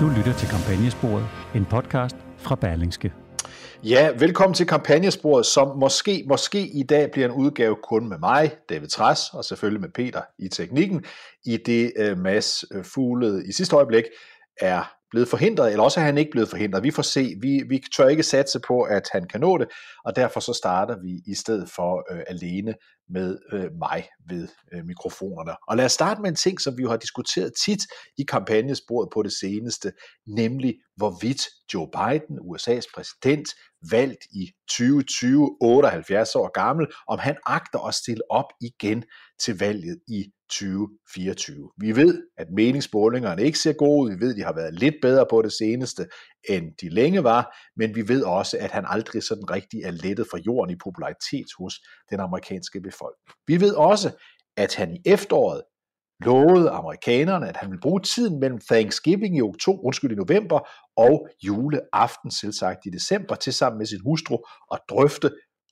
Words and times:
Du 0.00 0.08
lytter 0.16 0.32
til 0.32 0.48
Kampagnesporet, 0.48 1.26
en 1.54 1.64
podcast 1.64 2.16
fra 2.36 2.54
Berlingske. 2.54 3.12
Ja, 3.84 4.10
velkommen 4.18 4.54
til 4.54 4.66
Kampagnesporet, 4.66 5.46
som 5.46 5.78
måske, 5.78 6.24
måske 6.28 6.68
i 6.68 6.82
dag 6.82 7.10
bliver 7.10 7.28
en 7.28 7.34
udgave 7.34 7.76
kun 7.82 8.08
med 8.08 8.18
mig, 8.18 8.52
David 8.68 8.88
Træs, 8.88 9.20
og 9.32 9.44
selvfølgelig 9.44 9.80
med 9.80 9.88
Peter 9.94 10.22
i 10.38 10.48
teknikken, 10.48 11.04
i 11.46 11.56
det 11.56 11.92
uh, 12.00 12.18
Mads 12.18 12.64
øh, 12.74 12.84
Fuglede 12.84 13.48
i 13.48 13.52
sidste 13.52 13.76
øjeblik 13.76 14.04
er 14.60 14.97
blevet 15.10 15.28
forhindret, 15.28 15.70
eller 15.70 15.84
også 15.84 16.00
er 16.00 16.04
han 16.04 16.18
ikke 16.18 16.30
blevet 16.30 16.48
forhindret. 16.48 16.82
Vi 16.82 16.90
får 16.90 17.02
se. 17.02 17.34
Vi, 17.40 17.62
vi 17.68 17.82
tør 17.96 18.08
ikke 18.08 18.22
satse 18.22 18.60
på, 18.60 18.82
at 18.82 19.08
han 19.12 19.26
kan 19.26 19.40
nå 19.40 19.58
det, 19.58 19.68
og 20.04 20.16
derfor 20.16 20.40
så 20.40 20.52
starter 20.52 20.96
vi 21.02 21.20
i 21.26 21.34
stedet 21.34 21.70
for 21.70 22.12
øh, 22.12 22.20
alene 22.26 22.74
med 23.10 23.38
øh, 23.52 23.70
mig 23.78 24.08
ved 24.28 24.48
øh, 24.72 24.84
mikrofonerne. 24.84 25.56
Og 25.68 25.76
lad 25.76 25.84
os 25.84 25.92
starte 25.92 26.20
med 26.22 26.30
en 26.30 26.36
ting, 26.36 26.60
som 26.60 26.78
vi 26.78 26.82
jo 26.82 26.90
har 26.90 26.96
diskuteret 26.96 27.52
tit 27.64 27.80
i 28.18 28.22
kampagnesporet 28.22 29.08
på 29.14 29.22
det 29.22 29.32
seneste, 29.32 29.92
nemlig 30.26 30.74
hvorvidt 30.96 31.42
Joe 31.74 31.88
Biden, 31.90 32.38
USA's 32.38 32.92
præsident, 32.94 33.48
valgt 33.90 34.24
i 34.32 34.50
2020, 34.70 35.56
78 35.60 36.34
år 36.34 36.50
gammel, 36.52 36.86
om 37.08 37.18
han 37.18 37.36
agter 37.46 37.78
at 37.78 37.94
stille 37.94 38.22
op 38.30 38.50
igen 38.60 39.04
til 39.40 39.58
valget 39.58 39.98
i 40.08 40.24
2024. 40.50 41.70
Vi 41.80 41.96
ved, 41.96 42.22
at 42.38 42.46
meningsmålingerne 42.56 43.42
ikke 43.42 43.58
ser 43.58 43.72
gode 43.72 44.04
ud. 44.04 44.16
Vi 44.16 44.20
ved, 44.20 44.30
at 44.30 44.36
de 44.36 44.42
har 44.42 44.54
været 44.54 44.74
lidt 44.74 44.94
bedre 45.02 45.26
på 45.30 45.42
det 45.42 45.52
seneste, 45.52 46.06
end 46.48 46.64
de 46.80 46.88
længe 46.88 47.24
var, 47.24 47.56
men 47.76 47.94
vi 47.94 48.08
ved 48.08 48.22
også, 48.22 48.56
at 48.60 48.70
han 48.70 48.84
aldrig 48.88 49.22
sådan 49.22 49.50
rigtig 49.50 49.80
er 49.84 49.90
lettet 49.90 50.26
fra 50.30 50.38
jorden 50.46 50.74
i 50.74 50.78
popularitet 50.84 51.46
hos 51.58 51.74
den 52.10 52.20
amerikanske 52.20 52.80
befolkning. 52.80 53.36
Vi 53.46 53.60
ved 53.60 53.74
også, 53.74 54.10
at 54.56 54.74
han 54.74 54.92
i 54.92 54.98
efteråret 55.06 55.62
lovede 56.20 56.70
amerikanerne, 56.70 57.48
at 57.48 57.56
han 57.56 57.70
ville 57.70 57.80
bruge 57.80 58.00
tiden 58.00 58.40
mellem 58.40 58.60
Thanksgiving 58.70 59.36
i 59.36 59.42
oktober, 59.42 59.84
undskyld, 59.84 60.12
i 60.12 60.14
november 60.14 60.68
og 60.96 61.28
juleaften, 61.46 62.30
selvsagt 62.30 62.86
i 62.86 62.90
december, 62.90 63.34
til 63.34 63.52
sammen 63.52 63.78
med 63.78 63.86
sin 63.86 64.00
hustru 64.06 64.36
og 64.70 64.78
drøfte, 64.90 65.30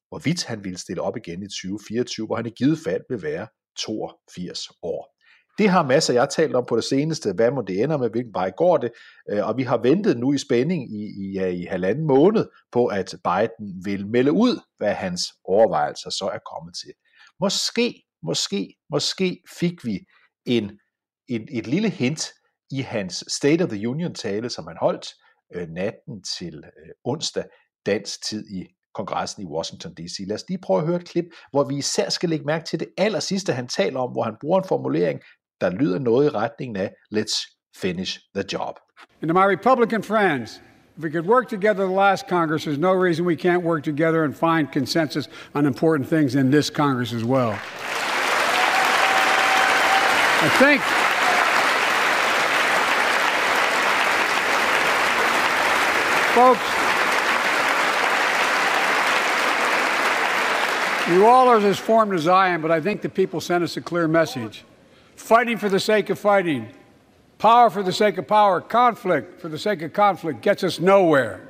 hvorvidt 0.09 0.45
han 0.45 0.65
ville 0.65 0.79
stille 0.79 1.03
op 1.03 1.17
igen 1.17 1.43
i 1.43 1.47
2024, 1.47 2.27
hvor 2.27 2.37
han 2.37 2.47
i 2.47 2.51
givet 2.59 2.79
fald 2.87 3.03
vil 3.11 3.23
være 3.23 3.47
82 3.79 4.69
år. 4.83 5.17
Det 5.59 5.69
har 5.69 5.83
masser, 5.83 6.13
jeg 6.13 6.23
har 6.23 6.29
talt 6.29 6.55
om 6.55 6.65
på 6.69 6.77
det 6.77 6.85
seneste. 6.85 7.33
Hvad 7.33 7.51
må 7.51 7.63
det 7.63 7.83
ender 7.83 7.97
med? 7.97 8.11
Hvilken 8.11 8.35
vej 8.35 8.51
går 8.57 8.77
det? 8.77 8.91
Øh, 9.31 9.47
og 9.47 9.57
vi 9.57 9.63
har 9.63 9.79
ventet 9.79 10.19
nu 10.19 10.33
i 10.33 10.39
spænding 10.39 10.93
i, 10.93 11.05
i, 11.05 11.61
i 11.61 11.65
halvanden 11.65 12.07
måned 12.07 12.47
på, 12.73 12.87
at 12.87 13.15
Biden 13.25 13.85
vil 13.85 14.07
melde 14.07 14.33
ud, 14.33 14.61
hvad 14.79 14.95
hans 14.95 15.23
overvejelser 15.45 16.11
så 16.11 16.31
er 16.35 16.39
kommet 16.55 16.75
til. 16.85 16.93
Måske, 17.41 18.03
måske, 18.23 18.75
måske 18.91 19.43
fik 19.61 19.85
vi 19.85 19.99
en, 20.47 20.79
en, 21.29 21.49
et 21.53 21.67
lille 21.67 21.91
hint 21.91 22.31
i 22.71 22.81
hans 22.81 23.25
State 23.29 23.63
of 23.65 23.69
the 23.71 23.89
Union 23.89 24.15
tale, 24.15 24.51
som 24.51 24.67
han 24.67 24.77
holdt 24.81 25.09
øh, 25.55 25.69
natten 25.69 26.23
til 26.39 26.55
øh, 26.57 26.93
onsdag 27.05 27.45
dansk 27.87 28.25
tid 28.25 28.47
i 28.49 28.67
kongressen 28.97 29.43
i 29.43 29.47
Washington 29.47 29.95
D.C. 29.95 30.17
Lad 30.27 30.37
os 30.37 30.45
lige 30.49 30.59
prøve 30.59 30.81
at 30.81 30.87
høre 30.87 30.97
et 30.97 31.09
klip, 31.09 31.25
hvor 31.51 31.65
vi 31.65 31.77
især 31.77 32.09
skal 32.09 32.29
lægge 32.29 32.45
mærke 32.45 32.65
til 32.65 32.81
det 32.81 32.89
aller 32.99 33.21
sidste, 33.21 33.53
han 33.53 33.69
taler 33.69 34.01
om, 34.01 34.11
hvor 34.11 34.23
han 34.23 34.35
bruger 34.41 34.59
en 34.61 34.69
formulering, 34.69 35.21
der 35.61 35.71
lyder 35.71 35.99
noget 35.99 36.27
i 36.27 36.29
retningen 36.29 36.77
af, 36.77 36.91
let's 37.15 37.37
finish 37.77 38.21
the 38.35 38.45
job. 38.53 38.75
And 39.23 39.29
to 39.29 39.35
my 39.35 39.47
Republican 39.55 40.03
friends, 40.03 40.61
if 40.97 41.03
we 41.05 41.11
could 41.11 41.27
work 41.27 41.49
together 41.49 41.85
the 41.87 41.95
last 41.95 42.27
Congress, 42.29 42.65
there's 42.65 42.79
no 42.79 42.95
reason 43.07 43.27
we 43.27 43.37
can't 43.37 43.63
work 43.63 43.83
together 43.85 44.25
and 44.25 44.35
find 44.35 44.73
consensus 44.73 45.29
on 45.55 45.67
important 45.67 46.09
things 46.09 46.35
in 46.35 46.51
this 46.51 46.71
Congress 46.71 47.13
as 47.13 47.25
well. 47.25 47.53
I 50.43 50.49
think 50.59 50.83
folks, 56.35 56.76
You 61.09 61.25
all 61.25 61.47
are 61.47 61.59
as 61.59 61.79
formed 61.79 62.15
as 62.15 62.27
I 62.27 62.49
am, 62.49 62.61
but 62.61 62.73
I 62.73 62.81
think 62.81 63.01
the 63.01 63.09
people 63.09 63.41
sent 63.41 63.63
us 63.63 63.77
a 63.77 63.81
clear 63.81 64.09
message. 64.09 64.65
Fighting 65.15 65.57
for 65.57 65.69
the 65.69 65.79
sake 65.79 66.11
of 66.11 66.19
fighting, 66.19 66.69
power 67.39 67.71
for 67.71 67.85
the 67.85 67.93
sake 67.93 68.19
of 68.19 68.27
power, 68.27 68.61
conflict 68.61 69.41
for 69.41 69.49
the 69.49 69.59
sake 69.59 69.83
of 69.83 69.93
conflict 69.93 70.41
gets 70.41 70.65
us 70.65 70.81
nowhere. 70.81 71.49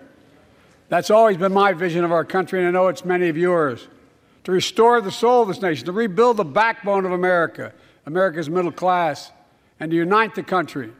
That's 0.90 1.10
always 1.10 1.38
been 1.38 1.54
my 1.54 1.72
vision 1.72 2.04
of 2.04 2.12
our 2.12 2.24
country, 2.24 2.58
and 2.58 2.68
I 2.68 2.70
know 2.70 2.88
it's 2.88 3.06
many 3.06 3.30
of 3.30 3.38
yours. 3.38 3.88
To 4.44 4.52
restore 4.52 5.00
the 5.00 5.10
soul 5.10 5.40
of 5.40 5.48
this 5.48 5.62
nation, 5.62 5.86
to 5.86 5.92
rebuild 5.92 6.36
the 6.36 6.44
backbone 6.44 7.06
of 7.06 7.12
America, 7.12 7.72
America's 8.04 8.50
middle 8.50 8.72
class, 8.72 9.32
and 9.80 9.90
to 9.90 9.96
unite 9.96 10.34
the 10.34 10.42
country. 10.42 10.92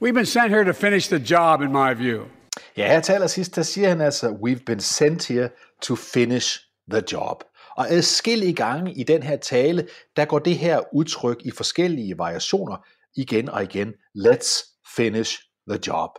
We've 0.00 0.14
been 0.14 0.24
sent 0.24 0.48
here 0.48 0.64
to 0.64 0.72
finish 0.72 1.08
the 1.08 1.18
job, 1.18 1.60
in 1.60 1.72
my 1.72 1.92
view. 1.92 2.30
Ja, 2.76 2.88
her 2.88 3.00
til 3.00 3.12
allersidst, 3.12 3.56
der 3.56 3.62
siger 3.62 3.88
han 3.88 4.00
altså, 4.00 4.28
we've 4.28 4.64
been 4.64 4.80
sent 4.80 5.26
here 5.26 5.50
to 5.82 5.94
finish 5.94 6.60
the 6.90 7.02
job. 7.12 7.44
Og 7.76 7.90
adskillige 7.90 8.54
gange 8.54 8.94
i 8.94 9.02
den 9.02 9.22
her 9.22 9.36
tale, 9.36 9.88
der 10.16 10.24
går 10.24 10.38
det 10.38 10.58
her 10.58 10.80
udtryk 10.94 11.36
i 11.44 11.50
forskellige 11.50 12.18
variationer 12.18 12.76
igen 13.16 13.48
og 13.48 13.62
igen. 13.62 13.94
Let's 14.18 14.82
finish 14.96 15.40
the 15.70 15.80
job. 15.86 16.10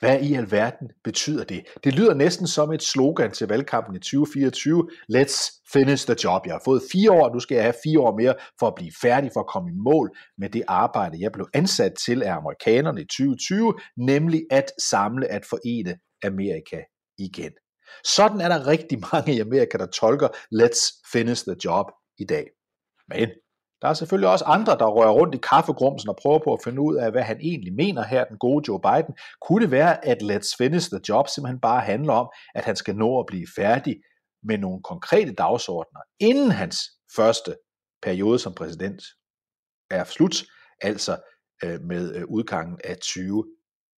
Hvad 0.00 0.20
i 0.20 0.34
alverden 0.34 0.90
betyder 1.04 1.44
det? 1.44 1.66
Det 1.84 1.94
lyder 1.94 2.14
næsten 2.14 2.46
som 2.46 2.72
et 2.72 2.82
slogan 2.82 3.32
til 3.32 3.48
valgkampen 3.48 3.96
i 3.96 3.98
2024. 3.98 4.90
Let's 5.16 5.62
finish 5.72 6.06
the 6.06 6.16
job. 6.24 6.46
Jeg 6.46 6.54
har 6.54 6.62
fået 6.64 6.82
fire 6.92 7.12
år, 7.12 7.34
nu 7.34 7.40
skal 7.40 7.54
jeg 7.54 7.64
have 7.64 7.74
fire 7.84 8.00
år 8.00 8.16
mere 8.16 8.34
for 8.58 8.66
at 8.66 8.74
blive 8.74 8.92
færdig, 9.02 9.30
for 9.32 9.40
at 9.40 9.46
komme 9.46 9.70
i 9.70 9.74
mål 9.74 10.10
med 10.38 10.50
det 10.50 10.62
arbejde, 10.68 11.20
jeg 11.20 11.32
blev 11.32 11.46
ansat 11.54 11.92
til 12.06 12.22
af 12.22 12.34
amerikanerne 12.34 13.00
i 13.00 13.04
2020, 13.04 13.74
nemlig 13.96 14.42
at 14.50 14.72
samle, 14.90 15.26
at 15.26 15.46
forene 15.46 15.94
Amerika 16.24 16.80
igen. 17.18 17.52
Sådan 18.04 18.40
er 18.40 18.48
der 18.48 18.66
rigtig 18.66 18.98
mange 19.12 19.34
i 19.34 19.40
Amerika, 19.40 19.78
der 19.78 19.86
tolker 19.86 20.28
let's 20.54 21.10
finish 21.12 21.44
the 21.44 21.56
job 21.64 21.86
i 22.18 22.24
dag. 22.24 22.46
Men 23.08 23.28
der 23.82 23.88
er 23.88 23.94
selvfølgelig 23.94 24.28
også 24.28 24.44
andre, 24.44 24.78
der 24.78 24.86
rører 24.86 25.10
rundt 25.10 25.34
i 25.34 25.38
kaffegrumsen 25.38 26.08
og 26.08 26.16
prøver 26.22 26.38
på 26.44 26.52
at 26.52 26.60
finde 26.64 26.80
ud 26.80 26.96
af, 26.96 27.10
hvad 27.10 27.22
han 27.22 27.40
egentlig 27.40 27.74
mener 27.74 28.02
her, 28.02 28.24
den 28.24 28.38
gode 28.38 28.64
Joe 28.68 28.80
Biden. 28.80 29.14
Kunne 29.40 29.62
det 29.64 29.70
være, 29.70 30.06
at 30.06 30.22
let's 30.22 30.56
finish 30.58 30.90
the 30.90 31.00
job 31.08 31.28
simpelthen 31.28 31.60
bare 31.60 31.80
handler 31.80 32.12
om, 32.12 32.28
at 32.54 32.64
han 32.64 32.76
skal 32.76 32.96
nå 32.96 33.20
at 33.20 33.26
blive 33.26 33.46
færdig 33.56 33.96
med 34.42 34.58
nogle 34.58 34.82
konkrete 34.82 35.32
dagsordner, 35.32 36.00
inden 36.20 36.50
hans 36.50 36.78
første 37.16 37.56
periode 38.02 38.38
som 38.38 38.54
præsident 38.54 39.02
er 39.90 40.04
slut, 40.04 40.44
altså 40.80 41.16
øh, 41.64 41.80
med 41.80 42.14
øh, 42.14 42.24
udgangen 42.28 42.78
af 42.84 42.96
20 42.96 43.44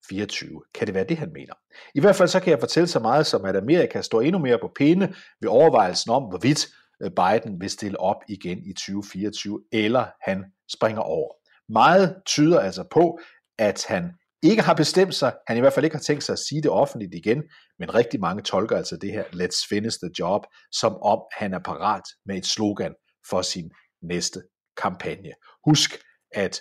24. 0.09 0.63
Kan 0.75 0.87
det 0.87 0.95
være 0.95 1.05
det, 1.05 1.19
han 1.19 1.33
mener? 1.33 1.55
I 1.95 2.01
hvert 2.01 2.17
fald 2.17 2.29
så 2.29 2.41
kan 2.41 2.51
jeg 2.51 2.61
fortælle 2.61 2.87
så 2.87 3.01
meget 3.01 3.27
som, 3.27 3.45
at 3.45 3.57
Amerika 3.57 4.03
står 4.03 4.21
endnu 4.21 4.39
mere 4.39 4.59
på 4.59 4.71
pinde 4.77 5.15
ved 5.41 5.49
overvejelsen 5.49 6.11
om, 6.11 6.23
hvorvidt 6.23 6.67
øh, 7.03 7.11
Biden 7.11 7.61
vil 7.61 7.71
stille 7.71 8.01
op 8.01 8.17
igen 8.29 8.59
i 8.59 8.73
2024, 8.73 9.61
eller 9.73 10.07
han 10.21 10.45
springer 10.73 11.03
over. 11.03 11.33
Meget 11.73 12.17
tyder 12.27 12.61
altså 12.61 12.85
på, 12.91 13.19
at 13.59 13.85
han 13.89 14.13
ikke 14.43 14.63
har 14.63 14.75
bestemt 14.75 15.15
sig, 15.15 15.35
han 15.47 15.57
i 15.57 15.61
hvert 15.61 15.73
fald 15.73 15.85
ikke 15.85 15.97
har 15.97 16.03
tænkt 16.03 16.25
sig 16.25 16.33
at 16.33 16.39
sige 16.39 16.63
det 16.63 16.71
offentligt 16.71 17.15
igen, 17.15 17.43
men 17.79 17.95
rigtig 17.95 18.21
mange 18.21 18.43
tolker 18.43 18.77
altså 18.77 18.97
det 18.97 19.13
her 19.13 19.25
Let's 19.25 19.67
finish 19.69 19.99
the 19.99 20.11
job, 20.19 20.43
som 20.73 20.97
om 21.03 21.21
han 21.33 21.55
er 21.55 21.59
parat 21.59 22.03
med 22.27 22.37
et 22.37 22.47
slogan 22.47 22.95
for 23.31 23.43
sin 23.43 23.71
næste 24.03 24.43
kampagne. 24.77 25.33
Husk, 25.65 25.91
at 26.35 26.61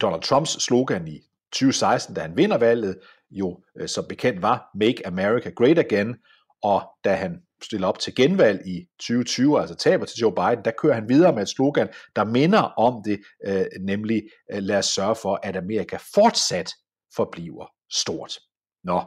Donald 0.00 0.22
Trumps 0.22 0.50
slogan 0.50 1.08
i 1.08 1.20
2016, 1.52 2.14
da 2.14 2.20
han 2.20 2.36
vinder 2.36 2.58
valget, 2.58 2.98
jo 3.30 3.60
øh, 3.80 3.88
som 3.88 4.04
bekendt 4.08 4.42
var 4.42 4.70
Make 4.74 5.06
America 5.06 5.50
Great 5.50 5.78
Again, 5.78 6.16
og 6.62 6.82
da 7.04 7.14
han 7.14 7.40
stiller 7.62 7.88
op 7.88 7.98
til 7.98 8.14
genvalg 8.14 8.66
i 8.66 8.86
2020, 8.98 9.60
altså 9.60 9.74
taber 9.74 10.04
til 10.04 10.18
Joe 10.18 10.34
Biden, 10.34 10.64
der 10.64 10.70
kører 10.78 10.94
han 10.94 11.08
videre 11.08 11.32
med 11.32 11.42
et 11.42 11.48
slogan, 11.48 11.88
der 12.16 12.24
minder 12.24 12.60
om 12.60 13.02
det, 13.04 13.20
øh, 13.46 13.64
nemlig 13.80 14.22
øh, 14.52 14.62
lad 14.62 14.78
os 14.78 14.86
sørge 14.86 15.14
for, 15.14 15.40
at 15.42 15.56
Amerika 15.56 15.96
fortsat 16.14 16.70
forbliver 17.14 17.66
stort. 17.92 18.38
Nå, 18.84 19.02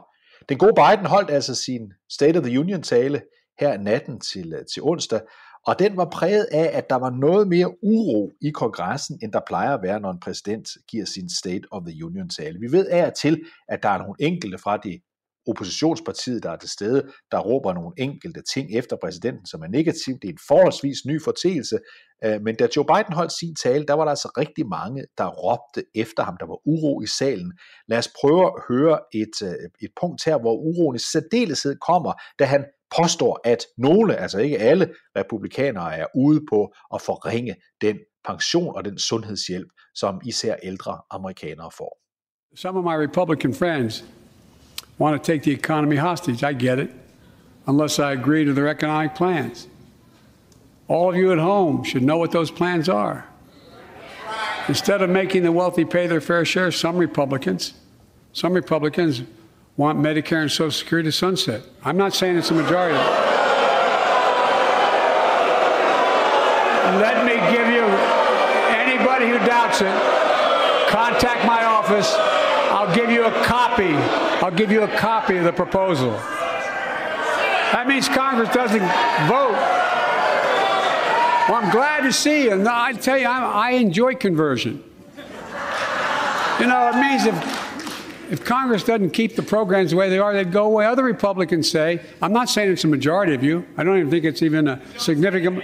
den 0.48 0.58
gode 0.58 0.74
Biden 0.74 1.06
holdt 1.06 1.30
altså 1.30 1.54
sin 1.54 1.92
State 2.10 2.38
of 2.38 2.44
the 2.44 2.60
Union 2.60 2.82
tale 2.82 3.22
her 3.60 3.78
natten 3.78 4.20
til, 4.20 4.52
øh, 4.52 4.64
til 4.74 4.82
onsdag, 4.82 5.20
og 5.66 5.78
den 5.78 5.96
var 5.96 6.08
præget 6.12 6.46
af, 6.52 6.70
at 6.78 6.90
der 6.90 6.96
var 6.96 7.10
noget 7.10 7.48
mere 7.48 7.84
uro 7.84 8.32
i 8.40 8.50
kongressen, 8.50 9.18
end 9.22 9.32
der 9.32 9.40
plejer 9.46 9.74
at 9.74 9.82
være, 9.82 10.00
når 10.00 10.10
en 10.10 10.20
præsident 10.20 10.68
giver 10.88 11.04
sin 11.04 11.28
State 11.30 11.64
of 11.70 11.82
the 11.86 12.04
Union 12.04 12.28
tale. 12.28 12.58
Vi 12.60 12.72
ved 12.72 12.86
af 12.86 13.06
og 13.06 13.14
til, 13.14 13.42
at 13.68 13.82
der 13.82 13.88
er 13.88 13.98
nogle 13.98 14.14
enkelte 14.18 14.58
fra 14.58 14.76
det 14.76 15.00
oppositionspartiet, 15.48 16.42
der 16.42 16.50
er 16.50 16.56
til 16.56 16.70
stede, 16.70 17.02
der 17.30 17.38
råber 17.38 17.72
nogle 17.72 17.92
enkelte 17.98 18.42
ting 18.54 18.74
efter 18.74 18.96
præsidenten, 19.02 19.46
som 19.46 19.62
er 19.62 19.68
negativt. 19.68 20.22
Det 20.22 20.28
er 20.28 20.32
en 20.32 20.38
forholdsvis 20.48 21.04
ny 21.06 21.22
fortægelse, 21.22 21.78
øh, 22.24 22.42
men 22.42 22.56
da 22.56 22.68
Joe 22.76 22.84
Biden 22.84 23.12
holdt 23.12 23.32
sin 23.32 23.54
tale, 23.54 23.84
der 23.86 23.94
var 23.94 24.04
der 24.04 24.10
altså 24.10 24.28
rigtig 24.38 24.68
mange, 24.68 25.04
der 25.18 25.26
råbte 25.26 25.84
efter 25.94 26.22
ham. 26.22 26.36
Der 26.40 26.46
var 26.46 26.58
uro 26.66 27.02
i 27.02 27.06
salen. 27.06 27.52
Lad 27.88 27.98
os 27.98 28.10
prøve 28.20 28.42
at 28.46 28.52
høre 28.68 28.98
et, 29.14 29.36
øh, 29.42 29.68
et 29.82 29.90
punkt 30.00 30.24
her, 30.24 30.38
hvor 30.38 30.54
uroen 30.54 30.96
i 30.96 30.98
særdeleshed 31.12 31.76
kommer, 31.88 32.12
da 32.38 32.44
han 32.44 32.64
påstår, 32.96 33.40
at 33.44 33.66
nogle, 33.78 34.16
altså 34.16 34.38
ikke 34.38 34.58
alle 34.58 34.94
republikanere, 35.16 35.96
er 35.96 36.06
ude 36.14 36.40
på 36.50 36.74
at 36.94 37.02
forringe 37.02 37.54
den 37.80 37.98
pension 38.24 38.76
og 38.76 38.84
den 38.84 38.98
sundhedshjælp, 38.98 39.68
som 39.94 40.20
især 40.24 40.56
ældre 40.62 40.98
amerikanere 41.10 41.70
får. 41.70 41.98
Some 42.56 42.78
of 42.78 42.84
my 42.84 42.96
Republican 43.06 43.54
friends 43.54 44.04
want 44.98 45.16
to 45.16 45.32
take 45.32 45.42
the 45.42 45.52
economy 45.52 45.98
hostage. 45.98 46.50
I 46.50 46.54
get 46.54 46.78
it, 46.78 46.90
unless 47.66 47.98
I 47.98 48.12
agree 48.12 48.44
to 48.44 48.52
their 48.52 48.68
economic 48.68 49.10
plans. 49.16 49.68
All 50.88 51.08
of 51.08 51.16
you 51.16 51.32
at 51.32 51.38
home 51.38 51.84
should 51.84 52.04
know 52.04 52.18
what 52.18 52.30
those 52.30 52.52
plans 52.52 52.88
are. 52.88 53.24
Instead 54.68 55.02
of 55.02 55.10
making 55.10 55.42
the 55.42 55.52
wealthy 55.52 55.84
pay 55.84 56.06
their 56.06 56.20
fair 56.20 56.44
share, 56.44 56.70
some 56.72 56.96
Republicans, 56.96 57.74
some 58.32 58.54
Republicans 58.54 59.22
want 59.76 59.98
Medicare 59.98 60.42
and 60.42 60.50
Social 60.50 60.70
Security 60.70 61.08
to 61.08 61.12
sunset. 61.12 61.62
I'm 61.84 61.96
not 61.96 62.14
saying 62.14 62.36
it's 62.36 62.50
a 62.50 62.54
majority. 62.54 62.96
Let 66.96 67.24
me 67.26 67.34
give 67.54 67.68
you 67.68 67.82
anybody 68.72 69.28
who 69.28 69.38
doubts 69.46 69.82
it, 69.82 69.92
contact 70.90 71.44
my 71.46 71.64
office. 71.64 72.14
I'll 72.16 72.94
give 72.94 73.10
you 73.10 73.26
a 73.26 73.44
copy. 73.44 73.94
I'll 74.42 74.50
give 74.54 74.70
you 74.70 74.82
a 74.82 74.88
copy 74.96 75.36
of 75.36 75.44
the 75.44 75.52
proposal. 75.52 76.12
That 77.72 77.86
means 77.86 78.08
Congress 78.08 78.48
doesn't 78.54 78.80
vote. 79.28 79.52
Well, 81.48 81.62
I'm 81.62 81.70
glad 81.70 82.02
to 82.02 82.12
see 82.12 82.44
you. 82.44 82.56
No, 82.56 82.70
I 82.72 82.92
tell 82.92 83.18
you, 83.18 83.26
I, 83.26 83.68
I 83.68 83.70
enjoy 83.72 84.14
conversion. 84.14 84.82
You 86.58 86.66
know, 86.66 86.90
it 86.92 86.96
means 87.00 87.26
if 87.26 87.65
if 88.30 88.44
Congress 88.44 88.82
doesn't 88.84 89.10
keep 89.10 89.36
the 89.36 89.42
programs 89.42 89.90
the 89.90 89.96
way 89.96 90.08
they 90.08 90.18
are, 90.18 90.32
they'd 90.32 90.52
go 90.52 90.66
away. 90.66 90.86
Other 90.86 91.04
Republicans 91.04 91.70
say, 91.70 92.00
I'm 92.20 92.32
not 92.32 92.48
saying 92.48 92.72
it's 92.72 92.84
a 92.84 92.88
majority 92.88 93.34
of 93.34 93.42
you. 93.42 93.66
I 93.76 93.84
don't 93.84 93.98
even 93.98 94.10
think 94.10 94.24
it's 94.24 94.42
even 94.42 94.68
a 94.68 94.80
significant, 94.98 95.56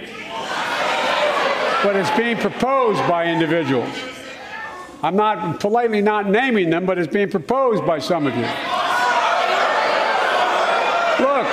but 1.83 1.95
it's 1.95 2.09
being 2.17 2.37
proposed 2.37 2.99
by 3.07 3.25
individuals. 3.25 3.93
I'm 5.01 5.15
not 5.17 5.59
politely 5.59 6.01
not 6.01 6.29
naming 6.29 6.69
them, 6.69 6.85
but 6.85 6.97
it's 6.97 7.11
being 7.11 7.29
proposed 7.29 7.85
by 7.85 7.99
some 7.99 8.25
of 8.25 8.33
you. 8.35 8.47
Look, 11.25 11.47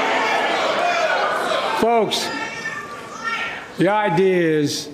folks, 1.80 2.28
the 3.78 3.88
idea 3.88 4.60
is 4.60 4.88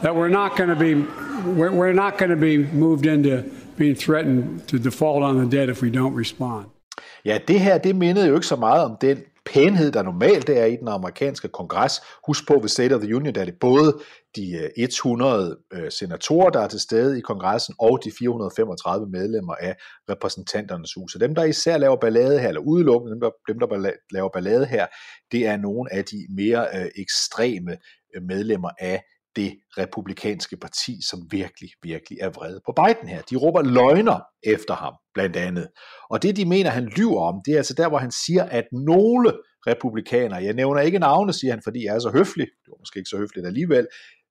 that 0.00 0.16
we're 0.16 0.28
not 0.28 0.56
going 0.56 0.70
to 0.70 0.76
be 0.76 0.94
we're, 1.42 1.72
we're 1.72 1.92
not 1.92 2.18
going 2.18 2.30
to 2.30 2.36
be 2.36 2.58
moved 2.58 3.06
into 3.06 3.50
being 3.82 3.98
threatened 3.98 4.44
to 4.68 4.76
default 4.78 5.22
on 5.22 5.34
the 5.36 5.48
debt 5.56 5.68
if 5.68 5.82
we 5.82 5.90
don't 5.90 6.16
respond. 6.20 6.66
Ja, 7.24 7.38
det 7.48 7.60
her, 7.60 7.78
det 7.78 7.96
mindede 7.96 8.26
jo 8.28 8.34
ikke 8.34 8.46
så 8.46 8.56
meget 8.56 8.84
om 8.84 8.96
den 9.00 9.18
pænhed, 9.44 9.92
der 9.92 10.02
normalt 10.02 10.48
er 10.48 10.64
i 10.64 10.76
den 10.76 10.88
amerikanske 10.88 11.48
kongres. 11.48 11.92
Husk 12.26 12.48
på, 12.48 12.54
ved 12.60 12.68
State 12.68 12.94
of 12.94 13.00
the 13.00 13.16
Union, 13.16 13.34
der 13.34 13.40
er 13.40 13.44
det 13.44 13.54
både 13.60 13.98
de 14.36 14.70
øh, 14.76 14.84
100 14.84 15.58
øh, 15.72 15.90
senatorer, 15.90 16.50
der 16.50 16.60
er 16.60 16.68
til 16.68 16.80
stede 16.80 17.18
i 17.18 17.20
kongressen, 17.20 17.74
og 17.78 18.00
de 18.04 18.12
435 18.18 19.06
medlemmer 19.06 19.54
af 19.54 19.76
repræsentanternes 20.10 20.94
hus. 20.94 21.14
Og 21.14 21.20
dem, 21.20 21.34
der 21.34 21.44
især 21.44 21.78
laver 21.78 21.96
ballade 21.96 22.38
her, 22.40 22.48
eller 22.48 22.60
udelukkende 22.60 23.12
dem, 23.14 23.20
der, 23.20 23.30
dem, 23.48 23.58
der 23.58 23.92
laver 24.10 24.28
ballade 24.32 24.66
her, 24.66 24.86
det 25.32 25.46
er 25.46 25.56
nogle 25.56 25.92
af 25.92 26.04
de 26.04 26.26
mere 26.36 26.66
øh, 26.74 26.86
ekstreme 26.96 27.76
øh, 28.14 28.22
medlemmer 28.22 28.70
af 28.78 29.02
det 29.36 29.58
republikanske 29.78 30.56
parti, 30.56 31.00
som 31.10 31.18
virkelig, 31.30 31.70
virkelig 31.82 32.18
er 32.20 32.30
vrede 32.30 32.60
på 32.66 32.72
Biden 32.72 33.08
her. 33.08 33.22
De 33.22 33.36
råber 33.36 33.62
løgner 33.62 34.20
efter 34.42 34.74
ham, 34.74 34.94
blandt 35.14 35.36
andet. 35.36 35.68
Og 36.10 36.22
det, 36.22 36.36
de 36.36 36.44
mener, 36.44 36.70
han 36.70 36.84
lyver 36.84 37.22
om, 37.22 37.40
det 37.44 37.52
er 37.52 37.56
altså 37.56 37.74
der, 37.74 37.88
hvor 37.88 37.98
han 37.98 38.10
siger, 38.10 38.44
at 38.44 38.64
nogle 38.72 39.32
republikanere, 39.66 40.42
jeg 40.42 40.54
nævner 40.54 40.80
ikke 40.80 40.98
navne, 40.98 41.32
siger 41.32 41.52
han, 41.52 41.62
fordi 41.64 41.84
jeg 41.84 41.94
er 41.94 41.98
så 41.98 42.10
høflig, 42.10 42.46
det 42.46 42.68
var 42.68 42.76
måske 42.78 42.98
ikke 42.98 43.08
så 43.08 43.18
høfligt 43.18 43.46
alligevel, 43.46 43.86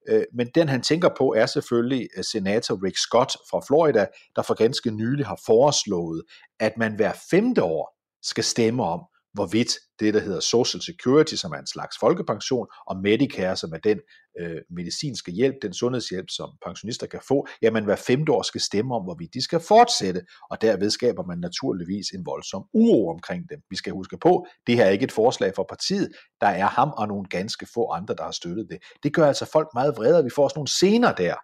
øh, 0.10 0.24
men 0.34 0.48
den 0.56 0.70
han 0.70 0.82
tænker 0.82 1.10
på 1.18 1.34
er 1.38 1.46
selvfølgelig 1.46 2.08
øh, 2.18 2.24
senator 2.24 2.86
Rick 2.86 2.98
Scott 2.98 3.32
fra 3.50 3.62
Florida, 3.68 4.08
der 4.36 4.42
for 4.42 4.54
ganske 4.54 4.92
nylig 4.92 5.26
har 5.26 5.40
foreslået, 5.46 6.24
at 6.60 6.74
man 6.78 6.96
hver 6.96 7.14
femte 7.32 7.64
år 7.64 7.98
skal 8.24 8.44
stemme 8.44 8.84
om, 8.84 9.00
hvorvidt 9.34 9.68
det, 10.00 10.14
der 10.14 10.20
hedder 10.20 10.40
Social 10.40 10.82
Security, 10.82 11.36
som 11.36 11.52
er 11.52 11.58
en 11.58 11.68
slags 11.68 11.98
folkepension, 12.00 12.68
og 12.88 12.98
Medicare, 12.98 13.58
som 13.58 13.74
er 13.74 13.78
den 13.78 14.00
øh, 14.40 14.62
medicinske 14.70 15.32
hjælp, 15.32 15.56
den 15.62 15.74
sundhedshjælp, 15.74 16.30
som 16.30 16.50
pensionister 16.66 17.08
kan 17.08 17.20
få, 17.28 17.48
jamen 17.62 17.84
hver 17.84 17.96
femte 17.96 18.32
år 18.32 18.42
skal 18.42 18.62
stemme 18.62 18.96
om, 18.96 19.04
hvorvidt 19.04 19.34
de 19.34 19.44
skal 19.44 19.60
fortsætte, 19.60 20.22
og 20.50 20.62
derved 20.62 20.90
skaber 20.90 21.24
man 21.24 21.38
naturligvis 21.38 22.08
en 22.10 22.26
voldsom 22.26 22.64
uro 22.74 23.10
omkring 23.10 23.50
dem. 23.50 23.60
Vi 23.70 23.76
skal 23.76 23.94
huske 23.94 24.18
på, 24.18 24.46
det 24.68 24.76
her 24.76 24.86
er 24.86 24.90
ikke 24.90 25.04
et 25.04 25.12
forslag 25.12 25.54
for 25.56 25.66
partiet, 25.70 26.12
der 26.42 26.48
er 26.48 26.68
ham 26.68 26.94
og 26.98 27.08
nogle 27.08 27.26
ganske 27.30 27.68
få 27.74 27.90
andre, 27.92 28.16
der 28.16 28.24
har 28.24 28.32
støttet 28.32 28.68
det. 28.70 28.78
Det 29.04 29.14
gør 29.14 29.28
altså 29.28 29.46
folk 29.52 29.68
meget 29.74 29.98
vrede, 29.98 30.24
vi 30.24 30.30
får 30.36 30.44
også 30.44 30.56
nogle 30.58 30.68
scener 30.68 31.14
der 31.14 31.36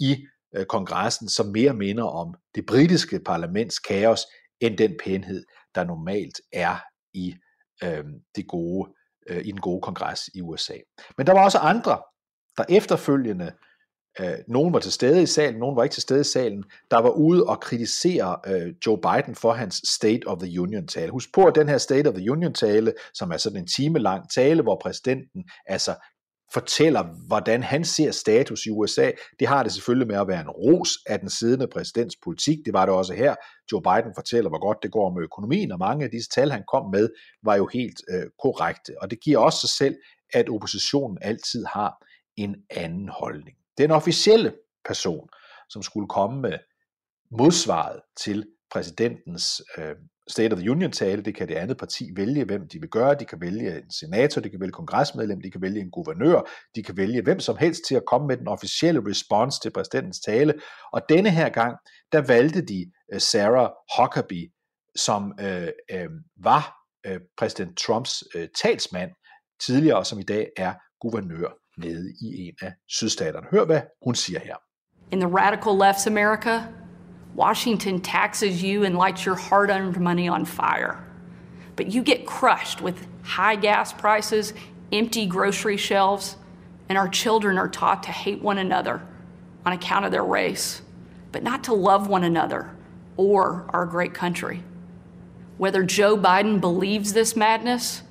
i 0.00 0.26
øh, 0.56 0.66
kongressen, 0.66 1.28
som 1.28 1.46
mere 1.46 1.74
minder 1.74 2.04
om 2.04 2.34
det 2.54 2.66
britiske 2.66 3.20
parlaments 3.26 3.78
kaos, 3.78 4.20
end 4.60 4.78
den 4.78 4.94
pænhed, 5.04 5.44
der 5.74 5.84
normalt 5.84 6.40
er 6.52 6.76
i 7.16 7.34
øh, 7.84 8.04
det 8.36 8.46
gode, 8.48 8.90
øh, 9.28 9.46
i 9.46 9.50
den 9.50 9.60
gode 9.60 9.80
kongres 9.80 10.30
i 10.34 10.40
USA. 10.42 10.74
Men 11.16 11.26
der 11.26 11.32
var 11.32 11.44
også 11.44 11.58
andre, 11.58 12.02
der 12.56 12.64
efterfølgende, 12.68 13.52
øh, 14.20 14.38
nogen 14.48 14.72
var 14.72 14.78
til 14.78 14.92
stede 14.92 15.22
i 15.22 15.26
salen, 15.26 15.60
nogen 15.60 15.76
var 15.76 15.82
ikke 15.82 15.94
til 15.94 16.02
stede 16.02 16.20
i 16.20 16.24
salen, 16.24 16.64
der 16.90 16.98
var 16.98 17.10
ude 17.10 17.44
og 17.44 17.60
kritisere 17.60 18.38
øh, 18.46 18.74
Joe 18.86 18.98
Biden 18.98 19.34
for 19.34 19.52
hans 19.52 19.82
State 19.84 20.26
of 20.26 20.38
the 20.38 20.60
Union 20.60 20.86
tale. 20.86 21.10
Husk 21.10 21.34
på, 21.34 21.44
at 21.44 21.54
den 21.54 21.68
her 21.68 21.78
State 21.78 22.08
of 22.08 22.14
the 22.14 22.30
Union 22.30 22.54
tale, 22.54 22.92
som 23.14 23.30
er 23.30 23.36
sådan 23.36 23.58
en 23.58 23.66
time 23.66 23.98
lang 23.98 24.30
tale, 24.30 24.62
hvor 24.62 24.80
præsidenten 24.82 25.44
altså 25.66 25.94
fortæller, 26.52 27.02
hvordan 27.26 27.62
han 27.62 27.84
ser 27.84 28.10
status 28.10 28.66
i 28.66 28.70
USA. 28.70 29.10
Det 29.40 29.48
har 29.48 29.62
det 29.62 29.72
selvfølgelig 29.72 30.08
med 30.08 30.16
at 30.16 30.28
være 30.28 30.40
en 30.40 30.50
ros 30.50 30.90
af 31.06 31.20
den 31.20 31.30
siddende 31.30 31.68
præsidents 31.68 32.16
politik. 32.24 32.58
Det 32.64 32.72
var 32.72 32.86
det 32.86 32.94
også 32.94 33.14
her. 33.14 33.34
Joe 33.72 33.82
Biden 33.82 34.14
fortæller, 34.14 34.50
hvor 34.50 34.60
godt 34.60 34.78
det 34.82 34.92
går 34.92 35.10
med 35.14 35.22
økonomien, 35.22 35.72
og 35.72 35.78
mange 35.78 36.04
af 36.04 36.10
disse 36.10 36.30
tal, 36.30 36.50
han 36.50 36.64
kom 36.72 36.90
med, 36.90 37.08
var 37.42 37.56
jo 37.56 37.68
helt 37.72 38.02
øh, 38.10 38.26
korrekte. 38.42 38.94
Og 39.02 39.10
det 39.10 39.20
giver 39.20 39.38
også 39.38 39.60
sig 39.60 39.70
selv, 39.70 39.96
at 40.32 40.48
oppositionen 40.48 41.18
altid 41.22 41.64
har 41.64 42.04
en 42.36 42.56
anden 42.70 43.08
holdning. 43.08 43.56
Den 43.78 43.90
officielle 43.90 44.54
person, 44.84 45.28
som 45.68 45.82
skulle 45.82 46.08
komme 46.08 46.40
med 46.40 46.58
modsvaret 47.30 48.00
til 48.24 48.46
præsidentens 48.70 49.62
øh, 49.78 49.94
State 50.28 50.52
of 50.52 50.58
the 50.58 50.70
Union 50.70 50.92
tale, 50.92 51.22
det 51.22 51.34
kan 51.34 51.48
det 51.48 51.54
andet 51.54 51.76
parti 51.76 52.10
vælge, 52.16 52.44
hvem 52.44 52.68
de 52.68 52.80
vil 52.80 52.88
gøre. 52.88 53.14
De 53.14 53.24
kan 53.24 53.40
vælge 53.40 53.76
en 53.76 53.90
senator, 53.90 54.40
de 54.40 54.50
kan 54.50 54.60
vælge 54.60 54.72
kongresmedlem, 54.72 55.40
de 55.40 55.50
kan 55.50 55.62
vælge 55.62 55.80
en 55.80 55.90
guvernør, 55.90 56.40
de 56.74 56.82
kan 56.82 56.96
vælge 56.96 57.22
hvem 57.22 57.40
som 57.40 57.56
helst 57.56 57.80
til 57.88 57.94
at 57.94 58.04
komme 58.06 58.26
med 58.26 58.36
den 58.36 58.48
officielle 58.48 59.02
respons 59.10 59.58
til 59.58 59.70
præsidentens 59.70 60.20
tale. 60.20 60.54
Og 60.92 61.02
denne 61.08 61.30
her 61.30 61.48
gang, 61.48 61.76
der 62.12 62.20
valgte 62.20 62.60
de 62.60 62.92
øh, 63.12 63.20
Sarah 63.20 63.70
Huckabee, 63.98 64.48
som 64.96 65.32
øh, 65.40 65.68
øh, 65.90 66.08
var 66.42 66.76
øh, 67.06 67.20
præsident 67.38 67.78
Trumps 67.78 68.24
øh, 68.34 68.48
talsmand 68.62 69.10
tidligere, 69.66 69.98
og 69.98 70.06
som 70.06 70.18
i 70.18 70.22
dag 70.22 70.48
er 70.56 70.74
guvernør 71.00 71.48
nede 71.78 72.14
i 72.20 72.26
en 72.46 72.54
af 72.62 72.72
sydstaterne. 72.88 73.46
Hør, 73.50 73.64
hvad 73.64 73.80
hun 74.04 74.14
siger 74.14 74.40
her. 74.40 74.56
In 75.10 75.20
the 75.20 75.28
radical 75.28 75.72
left's 75.82 76.06
America, 76.06 76.62
Washington 77.36 78.00
taxes 78.00 78.62
you 78.62 78.82
and 78.84 78.96
lights 78.96 79.26
your 79.26 79.34
hard 79.34 79.68
earned 79.68 80.00
money 80.00 80.26
on 80.26 80.46
fire. 80.46 81.04
But 81.76 81.92
you 81.92 82.02
get 82.02 82.24
crushed 82.24 82.80
with 82.80 83.06
high 83.22 83.56
gas 83.56 83.92
prices, 83.92 84.54
empty 84.90 85.26
grocery 85.26 85.76
shelves, 85.76 86.36
and 86.88 86.96
our 86.96 87.08
children 87.08 87.58
are 87.58 87.68
taught 87.68 88.04
to 88.04 88.10
hate 88.10 88.40
one 88.40 88.56
another 88.56 89.02
on 89.66 89.74
account 89.74 90.06
of 90.06 90.12
their 90.12 90.24
race, 90.24 90.80
but 91.30 91.42
not 91.42 91.64
to 91.64 91.74
love 91.74 92.08
one 92.08 92.24
another 92.24 92.70
or 93.18 93.66
our 93.68 93.84
great 93.84 94.14
country. 94.14 94.62
Whether 95.58 95.82
Joe 95.82 96.16
Biden 96.16 96.58
believes 96.58 97.12
this 97.12 97.36
madness 97.36 98.02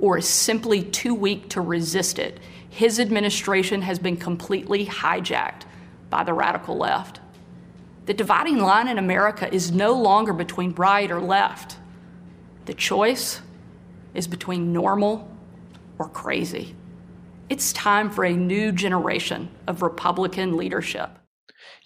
or 0.00 0.18
is 0.18 0.28
simply 0.28 0.82
too 0.82 1.14
weak 1.14 1.48
to 1.50 1.60
resist 1.60 2.18
it, 2.18 2.40
his 2.68 2.98
administration 2.98 3.82
has 3.82 4.00
been 4.00 4.16
completely 4.16 4.86
hijacked 4.86 5.62
by 6.10 6.24
the 6.24 6.34
radical 6.34 6.76
left. 6.76 7.20
The 8.06 8.14
dividing 8.14 8.58
line 8.58 8.88
in 8.88 8.98
America 8.98 9.52
is 9.54 9.70
no 9.70 9.92
longer 9.92 10.32
between 10.32 10.72
right 10.72 11.10
or 11.10 11.20
left. 11.20 11.76
The 12.64 12.74
choice 12.74 13.40
is 14.14 14.26
between 14.26 14.72
normal 14.72 15.30
or 15.98 16.08
crazy. 16.08 16.74
It's 17.48 17.72
time 17.72 18.10
for 18.10 18.24
a 18.24 18.32
new 18.32 18.72
generation 18.72 19.50
of 19.66 19.82
Republican 19.82 20.56
leadership. 20.56 21.10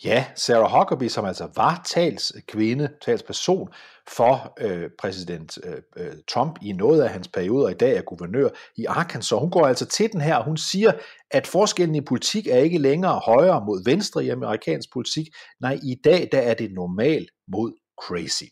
Ja, 0.05 0.27
Sarah 0.35 0.79
Huckabee, 0.79 1.09
som 1.09 1.25
altså 1.25 1.49
var 1.57 1.83
talskvinde, 1.87 2.89
talsperson 3.05 3.69
for 4.09 4.55
øh, 4.61 4.91
præsident 4.99 5.59
øh, 5.65 5.77
øh, 5.97 6.13
Trump 6.29 6.59
i 6.63 6.73
noget 6.73 7.03
af 7.03 7.11
hans 7.11 7.29
perioder, 7.29 7.69
i 7.69 7.75
dag 7.75 7.97
er 7.97 8.03
guvernør 8.03 8.49
i 8.77 8.85
Arkansas. 8.85 9.39
Hun 9.39 9.51
går 9.51 9.67
altså 9.67 9.87
til 9.87 10.13
den 10.13 10.21
her, 10.21 10.37
og 10.37 10.45
hun 10.45 10.57
siger, 10.57 10.93
at 11.31 11.47
forskellen 11.47 11.95
i 11.95 12.01
politik 12.01 12.47
er 12.47 12.57
ikke 12.57 12.79
længere 12.79 13.19
højere 13.19 13.65
mod 13.67 13.85
venstre 13.85 14.25
i 14.25 14.29
amerikansk 14.29 14.93
politik. 14.93 15.27
Nej, 15.61 15.79
i 15.83 15.97
dag 16.05 16.29
der 16.33 16.39
er 16.39 16.55
det 16.55 16.73
normal 16.73 17.29
mod 17.49 17.73
crazy. 18.03 18.45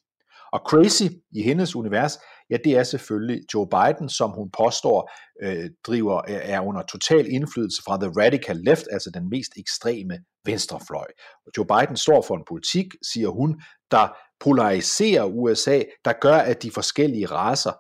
Og 0.53 0.61
crazy 0.67 1.05
i 1.33 1.43
hendes 1.43 1.77
univers, 1.77 2.19
ja, 2.51 2.57
det 2.65 2.73
er 2.77 2.83
selvfølgelig 2.83 3.41
Joe 3.55 3.69
Biden, 3.69 4.09
som 4.09 4.31
hun 4.31 4.51
påstår 4.59 5.11
øh, 5.43 5.71
driver 5.87 6.23
er 6.29 6.61
under 6.61 6.83
total 6.83 7.27
indflydelse 7.29 7.83
fra 7.87 7.97
the 7.97 8.13
radical 8.23 8.57
left, 8.57 8.87
altså 8.91 9.11
den 9.15 9.31
mest 9.31 9.53
ekstreme 9.57 10.19
venstrefløj. 10.45 11.07
Joe 11.57 11.67
Biden 11.67 11.97
står 11.97 12.23
for 12.23 12.37
en 12.37 12.45
politik, 12.49 12.87
siger 13.13 13.29
hun, 13.29 13.61
der 13.91 14.17
polariserer 14.41 15.25
USA, 15.25 15.83
der 16.05 16.13
gør, 16.21 16.37
at 16.37 16.63
de 16.63 16.71
forskellige 16.71 17.27
raser 17.27 17.73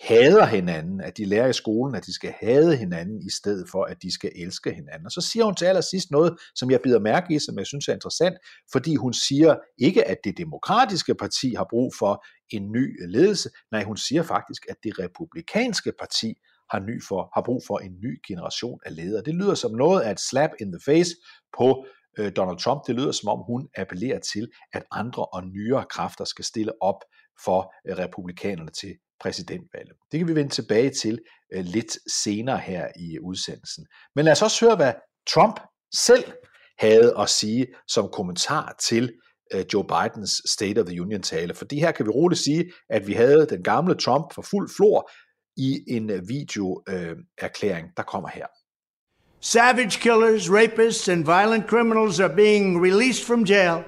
hader 0.00 0.46
hinanden, 0.46 1.00
at 1.00 1.16
de 1.16 1.24
lærer 1.24 1.48
i 1.48 1.52
skolen, 1.52 1.94
at 1.94 2.06
de 2.06 2.14
skal 2.14 2.34
hade 2.40 2.76
hinanden, 2.76 3.22
i 3.22 3.30
stedet 3.30 3.68
for, 3.70 3.84
at 3.84 4.02
de 4.02 4.14
skal 4.14 4.32
elske 4.36 4.74
hinanden. 4.74 5.06
Og 5.06 5.12
så 5.12 5.20
siger 5.20 5.44
hun 5.44 5.54
til 5.54 5.64
allersidst 5.64 6.10
noget, 6.10 6.38
som 6.54 6.70
jeg 6.70 6.80
bider 6.80 7.00
mærke 7.00 7.34
i, 7.34 7.38
som 7.38 7.58
jeg 7.58 7.66
synes 7.66 7.88
er 7.88 7.92
interessant, 7.92 8.36
fordi 8.72 8.94
hun 8.94 9.12
siger 9.12 9.56
ikke, 9.78 10.08
at 10.08 10.18
det 10.24 10.38
demokratiske 10.38 11.14
parti 11.14 11.54
har 11.54 11.66
brug 11.70 11.92
for 11.98 12.24
en 12.50 12.72
ny 12.72 13.08
ledelse, 13.08 13.50
nej, 13.72 13.84
hun 13.84 13.96
siger 13.96 14.22
faktisk, 14.22 14.66
at 14.68 14.76
det 14.84 14.98
republikanske 14.98 15.92
parti 15.98 16.34
har, 16.70 16.80
ny 16.80 17.02
for, 17.08 17.30
har 17.34 17.42
brug 17.42 17.62
for 17.66 17.78
en 17.78 17.92
ny 18.04 18.20
generation 18.28 18.80
af 18.86 18.96
ledere. 18.96 19.22
Det 19.22 19.34
lyder 19.34 19.54
som 19.54 19.72
noget 19.72 20.00
af 20.00 20.10
et 20.10 20.20
slap 20.20 20.50
in 20.60 20.72
the 20.72 20.80
face 20.84 21.10
på 21.58 21.86
øh, 22.18 22.32
Donald 22.36 22.58
Trump. 22.58 22.80
Det 22.86 22.94
lyder 22.94 23.12
som 23.12 23.28
om 23.28 23.44
hun 23.46 23.68
appellerer 23.76 24.18
til, 24.18 24.48
at 24.72 24.84
andre 24.90 25.24
og 25.24 25.46
nyere 25.46 25.84
kræfter 25.90 26.24
skal 26.24 26.44
stille 26.44 26.82
op 26.82 27.00
for 27.44 27.74
øh, 27.88 27.98
republikanerne 27.98 28.70
til 28.70 28.94
præsidentvalget. 29.20 29.96
Det 30.12 30.20
kan 30.20 30.28
vi 30.28 30.34
vende 30.34 30.50
tilbage 30.50 30.90
til 30.90 31.18
øh, 31.52 31.64
lidt 31.64 32.12
senere 32.12 32.58
her 32.58 32.88
i 32.96 33.18
udsendelsen. 33.18 33.86
Men 34.14 34.24
lad 34.24 34.32
os 34.32 34.42
også 34.42 34.64
høre, 34.66 34.76
hvad 34.76 34.92
Trump 35.28 35.60
selv 35.94 36.24
havde 36.78 37.14
at 37.18 37.28
sige 37.28 37.66
som 37.88 38.08
kommentar 38.12 38.76
til 38.80 39.12
øh, 39.54 39.64
Joe 39.72 39.84
Bidens 39.84 40.42
State 40.46 40.80
of 40.80 40.86
the 40.86 41.02
Union 41.02 41.22
tale. 41.22 41.54
Fordi 41.54 41.78
her 41.80 41.92
kan 41.92 42.06
vi 42.06 42.10
roligt 42.10 42.40
sige, 42.40 42.72
at 42.90 43.06
vi 43.06 43.12
havde 43.12 43.46
den 43.50 43.62
gamle 43.62 43.94
Trump 43.94 44.34
for 44.34 44.42
fuld 44.42 44.70
flor 44.76 45.10
i 45.56 45.84
en 45.88 46.10
øh, 46.10 46.28
videoerklæring, 46.28 47.86
øh, 47.86 47.92
der 47.96 48.02
kommer 48.02 48.28
her. 48.28 48.46
Savage 49.40 50.00
killers, 50.00 50.50
rapists, 50.50 51.08
and 51.08 51.24
violent 51.24 51.66
criminals 51.68 52.20
are 52.20 52.36
being 52.36 52.82
released 52.84 53.26
from 53.26 53.44
jail 53.44 53.84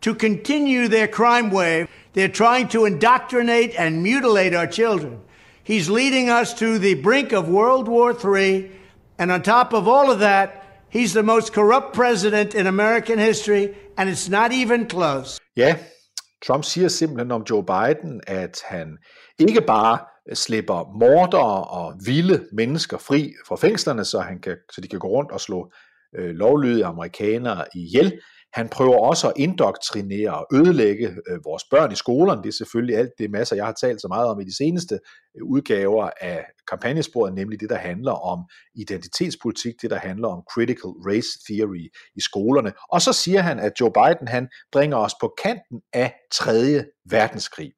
to 0.00 0.14
continue 0.14 0.88
their 0.88 1.06
crime 1.06 1.56
wave. 1.56 1.86
They're 2.18 2.36
trying 2.46 2.66
to 2.70 2.84
indoctrinate 2.84 3.76
and 3.78 4.02
mutilate 4.02 4.52
our 4.52 4.66
children. 4.66 5.20
He's 5.62 5.88
leading 5.88 6.28
us 6.28 6.52
to 6.54 6.78
the 6.80 6.94
brink 6.94 7.32
of 7.32 7.48
World 7.48 7.86
War 7.86 8.10
III. 8.12 8.72
And 9.18 9.30
on 9.30 9.42
top 9.42 9.72
of 9.72 9.86
all 9.86 10.10
of 10.10 10.18
that, 10.18 10.48
he's 10.88 11.12
the 11.12 11.22
most 11.22 11.52
corrupt 11.52 11.94
president 11.94 12.56
in 12.56 12.66
American 12.66 13.20
history, 13.20 13.76
and 13.96 14.10
it's 14.10 14.28
not 14.28 14.50
even 14.52 14.88
close. 14.88 15.38
Ja, 15.56 15.76
Trump 16.46 16.64
siger 16.64 16.88
simpelthen 16.88 17.30
om 17.30 17.44
Joe 17.50 17.62
Biden, 17.62 18.20
at 18.26 18.62
han 18.66 18.98
ikke 19.38 19.60
bare 19.60 19.98
slipper 20.34 20.98
mordere 20.98 21.64
og 21.64 21.94
vilde 22.04 22.46
mennesker 22.52 22.98
fri 22.98 23.32
fra 23.48 23.56
fængslerne, 23.56 24.04
så, 24.04 24.20
han 24.20 24.40
kan, 24.40 24.56
så 24.72 24.80
de 24.80 24.88
kan 24.88 24.98
gå 24.98 25.08
rundt 25.08 25.30
og 25.30 25.40
slå 25.40 25.72
øh, 26.18 26.30
lovlydige 26.30 26.84
amerikanere 26.84 27.64
ihjel. 27.74 28.20
Han 28.54 28.68
prøver 28.68 28.98
også 28.98 29.28
at 29.28 29.32
indoktrinere 29.36 30.38
og 30.38 30.46
ødelægge 30.52 31.08
øh, 31.08 31.44
vores 31.44 31.64
børn 31.70 31.92
i 31.92 31.94
skolerne. 31.94 32.42
Det 32.42 32.48
er 32.48 32.52
selvfølgelig 32.52 32.96
alt 32.96 33.10
det 33.18 33.30
masser, 33.30 33.56
jeg 33.56 33.64
har 33.64 33.72
talt 33.72 34.00
så 34.00 34.08
meget 34.08 34.28
om 34.28 34.40
i 34.40 34.44
de 34.44 34.56
seneste 34.56 34.94
øh, 35.36 35.44
udgaver 35.44 36.10
af 36.20 36.44
kampagnesporet, 36.68 37.34
nemlig 37.34 37.60
det, 37.60 37.70
der 37.70 37.76
handler 37.76 38.12
om 38.12 38.44
identitetspolitik, 38.74 39.74
det, 39.82 39.90
der 39.90 39.98
handler 39.98 40.28
om 40.28 40.42
critical 40.54 40.90
race 40.90 41.28
theory 41.48 41.88
i 42.16 42.20
skolerne. 42.20 42.72
Og 42.92 43.02
så 43.02 43.12
siger 43.12 43.40
han, 43.40 43.58
at 43.58 43.72
Joe 43.80 43.92
Biden 43.92 44.28
han 44.28 44.48
bringer 44.72 44.96
os 44.96 45.14
på 45.20 45.34
kanten 45.42 45.80
af 45.92 46.14
3. 46.32 46.84
verdenskrig. 47.10 47.72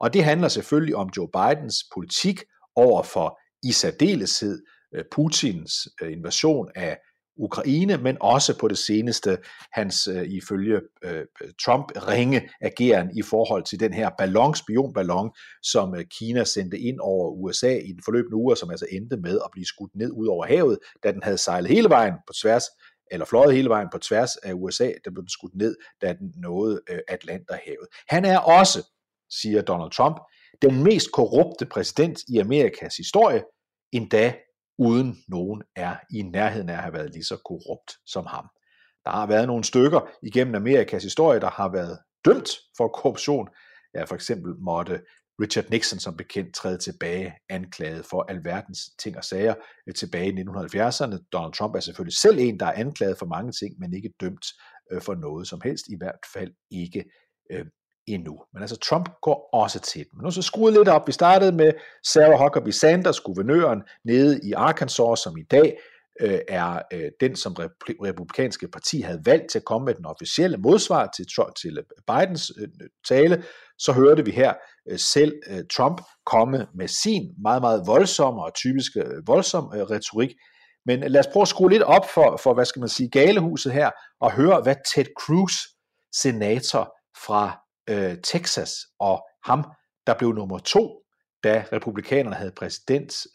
Og 0.00 0.14
det 0.14 0.24
handler 0.24 0.48
selvfølgelig 0.48 0.96
om 0.96 1.08
Joe 1.16 1.28
Bidens 1.32 1.76
politik 1.94 2.42
over 2.76 3.02
for 3.02 3.38
i 3.62 3.72
særdeleshed 3.72 4.62
øh, 4.94 5.04
Putins 5.12 5.72
øh, 6.02 6.12
invasion 6.12 6.68
af 6.74 6.98
Ukraine, 7.36 7.96
men 7.96 8.16
også 8.20 8.58
på 8.58 8.68
det 8.68 8.78
seneste 8.78 9.38
hans 9.72 10.06
øh, 10.06 10.22
ifølge 10.22 10.80
øh, 11.04 11.24
Trump 11.64 11.92
ringe 11.96 12.48
ageren 12.60 13.18
i 13.18 13.22
forhold 13.22 13.64
til 13.64 13.80
den 13.80 13.94
her 13.94 14.10
ballon, 14.18 14.54
spionballon, 14.54 15.30
som 15.62 15.94
øh, 15.94 16.04
Kina 16.10 16.44
sendte 16.44 16.78
ind 16.78 16.98
over 17.00 17.30
USA 17.30 17.76
i 17.78 17.92
den 17.92 18.00
forløbende 18.04 18.36
uge, 18.36 18.56
som 18.56 18.70
altså 18.70 18.86
endte 18.92 19.16
med 19.16 19.38
at 19.44 19.50
blive 19.52 19.66
skudt 19.66 19.94
ned 19.94 20.10
ud 20.12 20.26
over 20.26 20.46
havet, 20.46 20.78
da 21.04 21.12
den 21.12 21.22
havde 21.22 21.38
sejlet 21.38 21.70
hele 21.70 21.88
vejen 21.88 22.14
på 22.26 22.32
tværs 22.42 22.64
eller 23.10 23.26
fløjet 23.26 23.54
hele 23.54 23.68
vejen 23.68 23.88
på 23.92 23.98
tværs 23.98 24.36
af 24.36 24.52
USA, 24.52 24.90
der 25.04 25.10
blev 25.10 25.22
den 25.22 25.28
skudt 25.28 25.54
ned, 25.54 25.76
da 26.02 26.12
den 26.12 26.32
nåede 26.36 26.80
øh, 26.90 26.98
Atlanterhavet. 27.08 27.86
Han 28.08 28.24
er 28.24 28.38
også 28.38 28.82
siger 29.30 29.62
Donald 29.62 29.90
Trump, 29.90 30.16
den 30.62 30.84
mest 30.84 31.12
korrupte 31.12 31.66
præsident 31.66 32.18
i 32.28 32.38
Amerikas 32.38 32.96
historie, 32.96 33.42
endda 33.92 34.34
uden 34.78 35.16
nogen 35.28 35.62
er 35.76 35.96
i 36.10 36.22
nærheden 36.22 36.68
af 36.68 36.74
at 36.74 36.82
have 36.82 36.92
været 36.92 37.12
lige 37.12 37.24
så 37.24 37.36
korrupt 37.44 37.92
som 38.06 38.26
ham. 38.26 38.48
Der 39.04 39.10
har 39.10 39.26
været 39.26 39.46
nogle 39.46 39.64
stykker 39.64 40.00
igennem 40.22 40.54
Amerikas 40.54 41.02
historie, 41.02 41.40
der 41.40 41.50
har 41.50 41.68
været 41.72 41.98
dømt 42.24 42.48
for 42.76 42.88
korruption. 42.88 43.48
Ja, 43.94 44.04
for 44.04 44.14
eksempel 44.14 44.54
måtte 44.58 45.00
Richard 45.40 45.70
Nixon 45.70 45.98
som 45.98 46.16
bekendt 46.16 46.54
træde 46.54 46.78
tilbage 46.78 47.34
anklaget 47.48 48.06
for 48.06 48.22
alverdens 48.28 48.78
ting 48.98 49.16
og 49.16 49.24
sager 49.24 49.54
øh, 49.88 49.94
tilbage 49.94 50.28
i 50.28 50.42
1970'erne. 50.42 51.28
Donald 51.32 51.52
Trump 51.52 51.74
er 51.74 51.80
selvfølgelig 51.80 52.16
selv 52.16 52.38
en, 52.38 52.60
der 52.60 52.66
er 52.66 52.72
anklaget 52.72 53.18
for 53.18 53.26
mange 53.26 53.52
ting, 53.52 53.78
men 53.78 53.94
ikke 53.94 54.14
dømt 54.20 54.46
øh, 54.92 55.02
for 55.02 55.14
noget 55.14 55.48
som 55.48 55.60
helst, 55.64 55.84
i 55.88 55.96
hvert 55.96 56.20
fald 56.32 56.52
ikke 56.70 57.04
øh, 57.50 57.66
endnu. 58.06 58.42
Men 58.52 58.62
altså 58.62 58.76
Trump 58.76 59.08
går 59.22 59.48
også 59.52 59.80
til 59.80 60.04
den. 60.04 60.18
Men 60.18 60.24
nu 60.24 60.30
så 60.30 60.42
skruet 60.42 60.72
lidt 60.72 60.88
op. 60.88 61.06
Vi 61.06 61.12
startede 61.12 61.52
med 61.52 61.72
Sarah 62.12 62.42
Huckabee 62.42 62.72
Sanders, 62.72 63.20
guvernøren 63.20 63.82
nede 64.04 64.40
i 64.42 64.52
Arkansas, 64.52 65.18
som 65.18 65.36
i 65.36 65.42
dag 65.42 65.78
øh, 66.20 66.38
er 66.48 66.82
øh, 66.92 67.10
den, 67.20 67.36
som 67.36 67.56
republikanske 68.04 68.68
parti 68.68 69.00
havde 69.00 69.22
valgt 69.24 69.50
til 69.50 69.58
at 69.58 69.64
komme 69.64 69.84
med 69.84 69.94
den 69.94 70.06
officielle 70.06 70.56
modsvar 70.56 71.10
til, 71.16 71.26
til 71.62 71.78
øh, 71.78 71.84
Bidens 72.06 72.52
øh, 72.58 72.68
tale, 73.08 73.44
så 73.78 73.92
hørte 73.92 74.24
vi 74.24 74.30
her 74.30 74.54
øh, 74.90 74.98
selv 74.98 75.32
øh, 75.50 75.64
Trump 75.72 76.00
komme 76.26 76.66
med 76.74 76.88
sin 76.88 77.34
meget, 77.42 77.62
meget 77.62 77.82
voldsomme 77.86 78.42
og 78.44 78.54
typiske 78.54 79.00
øh, 79.00 79.26
voldsom 79.26 79.64
øh, 79.74 79.82
retorik. 79.82 80.30
Men 80.86 81.02
øh, 81.02 81.10
lad 81.10 81.20
os 81.20 81.32
prøve 81.32 81.42
at 81.42 81.48
skrue 81.48 81.70
lidt 81.70 81.82
op 81.82 82.04
for, 82.14 82.40
for, 82.42 82.54
hvad 82.54 82.64
skal 82.64 82.80
man 82.80 82.88
sige, 82.88 83.10
galehuset 83.10 83.72
her, 83.72 83.90
og 84.20 84.32
høre, 84.32 84.62
hvad 84.62 84.76
Ted 84.94 85.06
Cruz, 85.20 85.52
senator 86.22 86.94
fra 87.26 87.65
øh, 87.88 88.16
Texas, 88.22 88.70
og 89.00 89.26
ham, 89.44 89.64
der 90.06 90.14
blev 90.14 90.32
nummer 90.32 90.58
to, 90.58 91.02
da 91.44 91.64
republikanerne 91.72 92.36
havde 92.36 92.52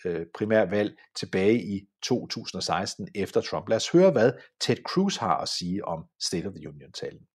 øh, 0.05 0.25
primærvalg 0.35 0.93
tilbage 1.15 1.61
i 1.61 1.87
2016 2.03 3.07
efter 3.15 3.41
Trump. 3.41 3.69
Lad 3.69 3.77
os 3.77 3.89
høre, 3.89 4.11
hvad 4.11 4.31
Ted 4.61 4.77
Cruz 4.87 5.17
har 5.17 5.37
at 5.37 5.49
sige 5.49 5.87
om 5.87 6.03
State 6.21 6.45
of 6.45 6.53
the 6.53 6.69
Union-talen. 6.69 7.27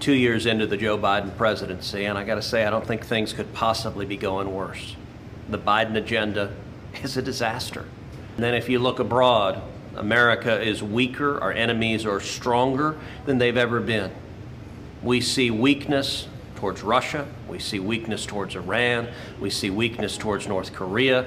Two 0.00 0.14
years 0.14 0.46
into 0.46 0.66
the 0.66 0.76
Joe 0.76 0.96
Biden 0.96 1.30
presidency, 1.38 1.96
and 1.96 2.18
I 2.18 2.24
got 2.24 2.34
to 2.34 2.42
say, 2.42 2.66
I 2.66 2.70
don't 2.70 2.86
think 2.86 3.02
things 3.04 3.32
could 3.32 3.48
possibly 3.54 4.06
be 4.06 4.16
going 4.16 4.48
worse. 4.48 4.96
The 5.50 5.58
Biden 5.58 5.96
agenda 5.96 6.48
is 7.04 7.16
a 7.16 7.22
disaster. 7.22 7.84
And 8.36 8.44
then 8.44 8.54
if 8.54 8.68
you 8.68 8.78
look 8.78 9.00
abroad, 9.00 9.60
America 9.96 10.60
is 10.60 10.82
weaker, 10.82 11.40
our 11.40 11.52
enemies 11.52 12.06
are 12.06 12.20
stronger 12.20 12.96
than 13.26 13.38
they've 13.38 13.56
ever 13.56 13.80
been. 13.80 14.10
We 15.02 15.20
see 15.20 15.50
weakness 15.50 16.28
towards 16.62 16.84
Russia, 16.84 17.26
we 17.48 17.58
see 17.58 17.80
weakness 17.80 18.24
towards 18.24 18.54
Iran, 18.54 19.08
we 19.40 19.50
see 19.50 19.68
weakness 19.68 20.16
towards 20.16 20.46
North 20.46 20.72
Korea. 20.72 21.26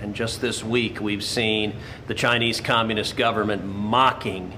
And 0.00 0.14
just 0.14 0.40
this 0.40 0.64
week, 0.64 1.02
we've 1.02 1.22
seen 1.22 1.74
the 2.06 2.14
Chinese 2.14 2.62
Communist 2.62 3.14
government 3.14 3.62
mocking 3.66 4.54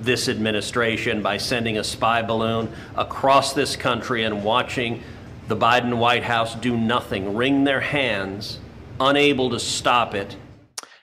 this 0.00 0.28
administration 0.28 1.20
by 1.20 1.36
sending 1.38 1.78
a 1.78 1.82
spy 1.82 2.22
balloon 2.22 2.68
across 2.96 3.52
this 3.52 3.74
country 3.74 4.22
and 4.22 4.44
watching 4.44 5.02
the 5.48 5.56
Biden 5.56 5.98
White 5.98 6.22
House 6.22 6.54
do 6.54 6.76
nothing, 6.76 7.34
wring 7.34 7.64
their 7.64 7.80
hands, 7.80 8.60
unable 9.00 9.50
to 9.50 9.58
stop 9.58 10.14
it. 10.14 10.36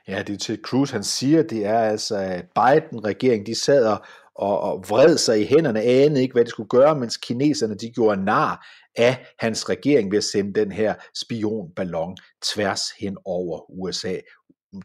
Ja, 0.07 0.21
det 0.23 0.33
er 0.33 0.37
til 0.37 0.59
Cruz, 0.63 0.91
han 0.91 1.03
siger, 1.03 1.43
det 1.43 1.65
er 1.65 1.79
altså, 1.79 2.15
at 2.15 2.45
Biden-regeringen, 2.55 3.45
de 3.45 3.55
sad 3.55 3.85
og 3.85 4.01
og, 4.37 4.59
og 4.59 4.83
vred 4.89 5.17
sig 5.17 5.41
i 5.41 5.45
hænderne, 5.45 5.81
anede 5.81 6.21
ikke, 6.21 6.33
hvad 6.33 6.45
de 6.45 6.49
skulle 6.49 6.69
gøre, 6.69 6.95
mens 6.95 7.17
kineserne 7.17 7.75
de 7.75 7.91
gjorde 7.91 8.25
nar 8.25 8.67
af 8.97 9.25
hans 9.39 9.69
regering 9.69 10.11
ved 10.11 10.17
at 10.17 10.23
sende 10.23 10.59
den 10.59 10.71
her 10.71 10.95
spionballon 11.25 12.17
tværs 12.53 12.81
hen 12.99 13.17
over 13.25 13.71
USA. 13.71 14.17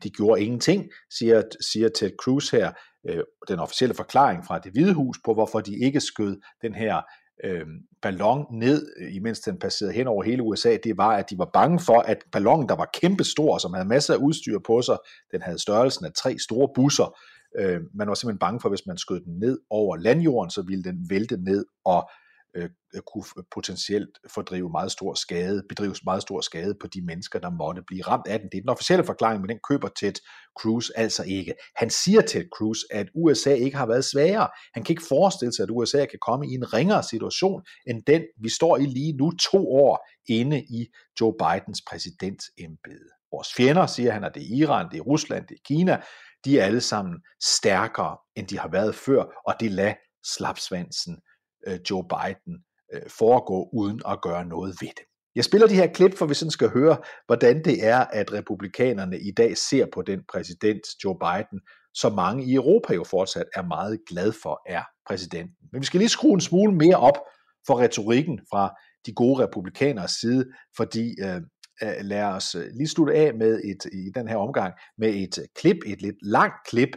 De 0.02 0.10
gjorde 0.10 0.42
ingenting, 0.42 0.90
siger, 1.18 1.42
siger 1.60 1.88
Ted 1.88 2.10
Cruz 2.22 2.50
her, 2.50 2.72
øh, 3.08 3.24
den 3.48 3.58
officielle 3.58 3.94
forklaring 3.94 4.44
fra 4.46 4.58
det 4.58 4.72
hvide 4.72 4.94
hus 4.94 5.16
på, 5.24 5.34
hvorfor 5.34 5.60
de 5.60 5.78
ikke 5.78 6.00
skød 6.00 6.40
den 6.62 6.74
her 6.74 7.02
øh, 7.44 7.66
ballon 8.02 8.46
ned, 8.50 8.92
øh, 9.00 9.14
imens 9.14 9.40
den 9.40 9.58
passerede 9.58 9.94
hen 9.94 10.06
over 10.06 10.22
hele 10.22 10.42
USA, 10.42 10.76
det 10.84 10.96
var, 10.96 11.16
at 11.16 11.30
de 11.30 11.38
var 11.38 11.50
bange 11.52 11.80
for, 11.80 12.00
at 12.00 12.18
ballonen, 12.32 12.68
der 12.68 12.74
var 12.74 12.90
kæmpestor, 13.00 13.58
som 13.58 13.72
havde 13.72 13.88
masser 13.88 14.14
af 14.14 14.18
udstyr 14.18 14.58
på 14.66 14.82
sig, 14.82 14.98
den 15.32 15.42
havde 15.42 15.58
størrelsen 15.58 16.06
af 16.06 16.12
tre 16.12 16.38
store 16.38 16.68
busser, 16.74 17.18
Øh, 17.58 17.80
man 17.94 18.08
var 18.08 18.14
simpelthen 18.14 18.38
bange 18.38 18.60
for, 18.60 18.68
at 18.68 18.70
hvis 18.70 18.86
man 18.86 18.98
skød 18.98 19.20
den 19.20 19.38
ned 19.38 19.58
over 19.70 19.96
landjorden, 19.96 20.50
så 20.50 20.62
ville 20.62 20.84
den 20.84 21.06
vælte 21.10 21.36
ned 21.36 21.64
og 21.84 22.10
Øh, 22.54 22.70
øh, 22.94 23.02
kunne 23.12 23.24
potentielt 23.54 24.18
fordrive 24.34 24.70
meget 24.70 24.92
stor 24.92 25.14
skade, 25.14 25.62
bedrives 25.68 26.04
meget 26.04 26.22
stor 26.22 26.40
skade 26.40 26.74
på 26.80 26.86
de 26.86 27.02
mennesker, 27.02 27.38
der 27.38 27.50
måtte 27.50 27.82
blive 27.86 28.02
ramt 28.02 28.26
af 28.26 28.38
den. 28.40 28.48
Det 28.52 28.58
er 28.58 28.62
den 28.62 28.68
officielle 28.68 29.04
forklaring, 29.04 29.40
men 29.40 29.48
den 29.48 29.58
køber 29.68 29.88
Ted 29.88 30.12
Cruz 30.60 30.90
altså 30.96 31.24
ikke. 31.26 31.54
Han 31.76 31.90
siger 31.90 32.20
Ted 32.20 32.44
Cruz, 32.56 32.78
at 32.90 33.06
USA 33.14 33.54
ikke 33.54 33.76
har 33.76 33.86
været 33.86 34.04
svagere. 34.04 34.48
Han 34.74 34.84
kan 34.84 34.92
ikke 34.92 35.08
forestille 35.08 35.52
sig, 35.52 35.62
at 35.62 35.70
USA 35.70 36.06
kan 36.06 36.18
komme 36.26 36.46
i 36.46 36.54
en 36.54 36.72
ringere 36.74 37.02
situation, 37.02 37.62
end 37.86 38.02
den, 38.06 38.22
vi 38.42 38.48
står 38.48 38.76
i 38.76 38.86
lige 38.86 39.12
nu, 39.12 39.30
to 39.30 39.72
år 39.72 40.08
inde 40.28 40.58
i 40.58 40.86
Joe 41.20 41.34
Bidens 41.38 41.82
præsidentembede. 41.88 43.08
Vores 43.32 43.48
fjender, 43.56 43.86
siger 43.86 44.12
han, 44.12 44.24
at 44.24 44.34
det 44.34 44.42
er 44.42 44.56
Iran, 44.56 44.90
det 44.90 44.98
er 44.98 45.02
Rusland, 45.02 45.46
det 45.46 45.54
er 45.54 45.64
Kina, 45.64 46.00
de 46.44 46.60
er 46.60 46.64
alle 46.64 46.80
sammen 46.80 47.14
stærkere, 47.42 48.16
end 48.36 48.46
de 48.48 48.58
har 48.58 48.68
været 48.68 48.94
før, 48.94 49.24
og 49.46 49.54
det 49.60 49.70
lader 49.70 49.94
slapsvansen 50.24 51.18
Øh, 51.66 51.78
Joe 51.90 52.04
Biden 52.04 52.54
øh, 52.94 53.02
foregå 53.18 53.68
uden 53.72 54.00
at 54.08 54.22
gøre 54.22 54.44
noget 54.44 54.76
ved 54.80 54.88
det. 54.88 55.04
Jeg 55.34 55.44
spiller 55.44 55.66
de 55.66 55.74
her 55.74 55.86
klip, 55.86 56.14
for 56.18 56.26
vi 56.26 56.34
sådan 56.34 56.50
skal 56.50 56.68
høre, 56.68 56.96
hvordan 57.26 57.64
det 57.64 57.86
er, 57.86 57.98
at 57.98 58.32
republikanerne 58.32 59.18
i 59.20 59.30
dag 59.30 59.56
ser 59.56 59.86
på 59.94 60.02
den 60.02 60.20
præsident 60.32 60.82
Joe 61.04 61.16
Biden, 61.18 61.60
som 61.94 62.12
mange 62.14 62.44
i 62.44 62.54
Europa 62.54 62.94
jo 62.94 63.04
fortsat 63.04 63.46
er 63.56 63.62
meget 63.62 64.00
glad 64.08 64.32
for, 64.42 64.62
er 64.66 64.82
præsidenten. 65.06 65.56
Men 65.72 65.80
vi 65.80 65.86
skal 65.86 65.98
lige 65.98 66.08
skrue 66.08 66.34
en 66.34 66.40
smule 66.40 66.74
mere 66.74 66.96
op 66.96 67.18
for 67.66 67.80
retorikken 67.80 68.40
fra 68.50 68.74
de 69.06 69.12
gode 69.12 69.44
republikaners 69.44 70.10
side, 70.10 70.44
fordi 70.76 71.14
øh, 71.22 71.40
øh 71.82 71.94
lad 72.00 72.24
os 72.24 72.56
lige 72.74 72.88
slutte 72.88 73.14
af 73.14 73.34
med 73.34 73.60
et, 73.64 73.84
i 73.92 74.10
den 74.14 74.28
her 74.28 74.36
omgang 74.36 74.74
med 74.98 75.14
et 75.14 75.38
klip, 75.54 75.76
et 75.86 76.02
lidt 76.02 76.16
langt 76.22 76.56
klip 76.66 76.88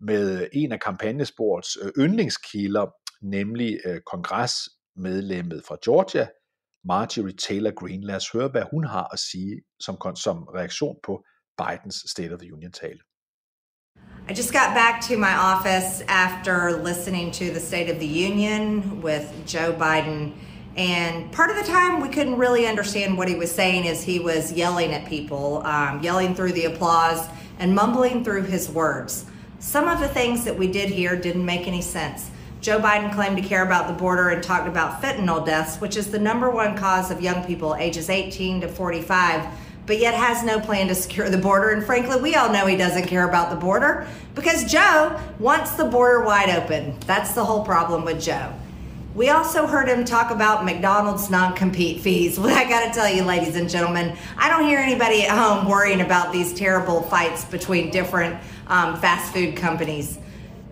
med 0.00 0.46
en 0.52 0.72
af 0.72 0.80
kampagnesports 0.80 1.78
yndlingskilder, 1.98 2.86
nemlig 3.22 3.80
øh, 3.84 4.00
kongresmedlemmet 4.00 5.62
fra 5.68 5.76
Georgia, 5.84 6.26
Marjorie 6.84 7.36
Taylor 7.36 7.70
Greene. 7.80 8.06
Lad 8.06 8.16
os 8.16 8.30
høre, 8.30 8.48
hvad 8.48 8.62
hun 8.70 8.84
har 8.84 9.08
at 9.12 9.18
sige 9.18 9.62
som, 9.80 10.16
som 10.16 10.36
reaktion 10.42 10.96
på 11.04 11.24
Bidens 11.58 12.04
State 12.10 12.32
of 12.32 12.38
the 12.38 12.52
Union-tale. 12.52 13.00
I 14.28 14.34
just 14.34 14.52
got 14.52 14.74
back 14.74 15.00
to 15.08 15.16
my 15.16 15.34
office 15.52 16.02
after 16.08 16.82
listening 16.82 17.32
to 17.32 17.44
the 17.44 17.60
State 17.60 17.88
of 17.94 17.98
the 18.00 18.26
Union 18.28 19.00
with 19.00 19.24
Joe 19.46 19.72
Biden. 19.72 20.32
And 20.76 21.32
part 21.32 21.50
of 21.50 21.56
the 21.56 21.62
time, 21.62 22.00
we 22.00 22.08
couldn't 22.08 22.36
really 22.36 22.66
understand 22.66 23.16
what 23.16 23.28
he 23.28 23.34
was 23.34 23.50
saying 23.50 23.88
as 23.88 24.02
he 24.02 24.18
was 24.18 24.52
yelling 24.52 24.92
at 24.92 25.06
people, 25.08 25.62
um, 25.64 26.02
yelling 26.02 26.34
through 26.34 26.52
the 26.52 26.66
applause 26.66 27.28
and 27.58 27.74
mumbling 27.74 28.24
through 28.24 28.42
his 28.42 28.68
words. 28.68 29.24
Some 29.58 29.88
of 29.88 30.00
the 30.00 30.08
things 30.08 30.44
that 30.44 30.58
we 30.58 30.66
did 30.66 30.90
hear 30.90 31.16
didn't 31.16 31.46
make 31.46 31.66
any 31.66 31.80
sense. 31.80 32.30
Joe 32.66 32.80
Biden 32.80 33.14
claimed 33.14 33.36
to 33.36 33.44
care 33.44 33.64
about 33.64 33.86
the 33.86 33.92
border 33.92 34.30
and 34.30 34.42
talked 34.42 34.66
about 34.66 35.00
fentanyl 35.00 35.46
deaths, 35.46 35.76
which 35.76 35.96
is 35.96 36.10
the 36.10 36.18
number 36.18 36.50
one 36.50 36.76
cause 36.76 37.12
of 37.12 37.22
young 37.22 37.44
people 37.44 37.76
ages 37.76 38.10
18 38.10 38.62
to 38.62 38.66
45, 38.66 39.46
but 39.86 40.00
yet 40.00 40.14
has 40.14 40.42
no 40.42 40.58
plan 40.58 40.88
to 40.88 40.94
secure 40.96 41.30
the 41.30 41.38
border. 41.38 41.70
And 41.70 41.84
frankly, 41.84 42.20
we 42.20 42.34
all 42.34 42.52
know 42.52 42.66
he 42.66 42.76
doesn't 42.76 43.06
care 43.06 43.28
about 43.28 43.50
the 43.50 43.56
border 43.56 44.08
because 44.34 44.64
Joe 44.64 45.16
wants 45.38 45.76
the 45.76 45.84
border 45.84 46.24
wide 46.24 46.50
open. 46.50 46.98
That's 47.06 47.34
the 47.34 47.44
whole 47.44 47.64
problem 47.64 48.04
with 48.04 48.20
Joe. 48.20 48.52
We 49.14 49.28
also 49.28 49.68
heard 49.68 49.88
him 49.88 50.04
talk 50.04 50.32
about 50.32 50.64
McDonald's 50.64 51.30
non 51.30 51.54
compete 51.54 52.00
fees. 52.00 52.36
Well, 52.40 52.52
I 52.52 52.68
got 52.68 52.88
to 52.88 52.92
tell 52.92 53.08
you, 53.08 53.22
ladies 53.22 53.54
and 53.54 53.70
gentlemen, 53.70 54.16
I 54.36 54.48
don't 54.48 54.66
hear 54.66 54.80
anybody 54.80 55.22
at 55.22 55.38
home 55.38 55.68
worrying 55.68 56.00
about 56.00 56.32
these 56.32 56.52
terrible 56.52 57.02
fights 57.02 57.44
between 57.44 57.92
different 57.92 58.34
um, 58.66 58.96
fast 58.96 59.32
food 59.32 59.54
companies. 59.54 60.18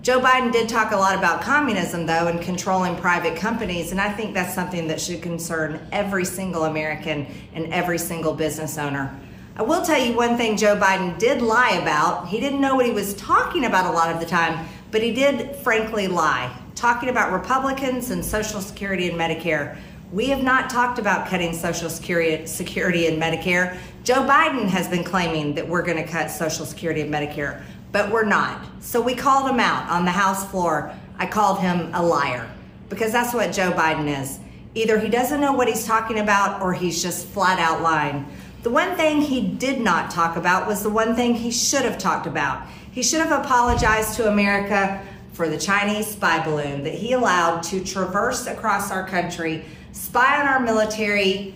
Joe 0.05 0.21
Biden 0.21 0.53
did 0.53 0.69
talk 0.69 0.93
a 0.93 0.97
lot 0.97 1.17
about 1.17 1.41
communism, 1.41 2.05
though, 2.05 2.27
and 2.27 2.39
controlling 2.43 2.95
private 2.95 3.37
companies, 3.37 3.91
and 3.91 3.99
I 3.99 4.13
think 4.13 4.35
that's 4.35 4.55
something 4.55 4.87
that 4.89 5.01
should 5.01 5.23
concern 5.23 5.81
every 5.93 6.27
single 6.27 6.67
American 6.67 7.27
and 7.55 7.73
every 7.73 7.97
single 7.97 8.35
business 8.35 8.77
owner. 8.77 9.19
I 9.57 9.63
will 9.63 9.83
tell 9.83 9.99
you 9.99 10.15
one 10.15 10.37
thing 10.37 10.59
Joe 10.59 10.77
Biden 10.77 11.19
did 11.19 11.41
lie 11.41 11.79
about. 11.81 12.29
He 12.29 12.39
didn't 12.39 12.61
know 12.61 12.75
what 12.75 12.85
he 12.85 12.93
was 12.93 13.15
talking 13.15 13.65
about 13.65 13.87
a 13.87 13.97
lot 13.97 14.15
of 14.15 14.21
the 14.21 14.27
time, 14.27 14.69
but 14.91 15.03
he 15.03 15.11
did 15.11 15.57
frankly 15.57 16.07
lie, 16.07 16.55
talking 16.75 17.09
about 17.09 17.33
Republicans 17.33 18.11
and 18.11 18.23
Social 18.23 18.61
Security 18.61 19.09
and 19.09 19.19
Medicare. 19.19 19.79
We 20.13 20.27
have 20.27 20.43
not 20.43 20.69
talked 20.69 20.99
about 20.99 21.29
cutting 21.29 21.55
Social 21.55 21.89
Security, 21.89 22.37
and 22.37 23.23
Medicare. 23.23 23.79
Joe 24.05 24.23
Biden 24.27 24.69
has 24.69 24.87
been 24.87 25.03
claiming 25.03 25.55
that 25.55 25.67
we're 25.67 25.81
going 25.81 25.97
to 25.97 26.07
cut 26.07 26.31
Social 26.31 26.67
Security 26.67 27.01
and 27.01 27.13
Medicare 27.13 27.63
but 27.95 28.11
we're 28.11 28.25
not. 28.25 28.61
So 28.81 29.01
we 29.01 29.15
called 29.15 29.49
him 29.49 29.61
out 29.61 29.89
on 29.89 30.05
the 30.05 30.11
House 30.11 30.51
floor. 30.51 30.93
I 31.17 31.27
called 31.27 31.61
him 31.61 31.95
a 31.95 32.03
liar 32.03 32.51
because 32.89 33.13
that's 33.13 33.33
what 33.33 33.53
Joe 33.53 33.71
Biden 33.71 34.21
is. 34.21 34.41
Either 34.75 34.99
he 34.99 35.09
doesn't 35.09 35.41
know 35.41 35.53
what 35.53 35.69
he's 35.69 35.87
talking 35.87 36.19
about 36.19 36.61
or 36.61 36.73
he's 36.75 37.01
just 37.01 37.29
flat 37.29 37.61
out 37.61 37.83
lying. 37.83 38.27
The 38.65 38.71
one 38.71 38.97
thing 38.97 39.21
he 39.21 39.47
did 39.47 39.81
not 39.81 40.11
talk 40.11 40.35
about 40.35 40.67
was 40.67 40.83
the 40.83 40.91
one 40.91 41.15
thing 41.15 41.37
he 41.37 41.53
should 41.53 41.83
have 41.83 41.97
talked 41.97 42.27
about. 42.27 42.67
He 42.91 43.01
should 43.01 43.21
have 43.21 43.45
apologized 43.45 44.17
to 44.17 44.29
America 44.29 45.01
for 45.33 45.49
the 45.49 45.59
Chinese 45.59 46.09
spy 46.09 46.45
balloon 46.45 46.83
that 46.83 46.95
he 46.95 47.13
allowed 47.13 47.63
to 47.65 47.85
traverse 47.85 48.49
across 48.49 48.91
our 48.91 49.07
country, 49.07 49.65
spy 49.93 50.41
on 50.41 50.49
our 50.49 50.59
military 50.59 51.55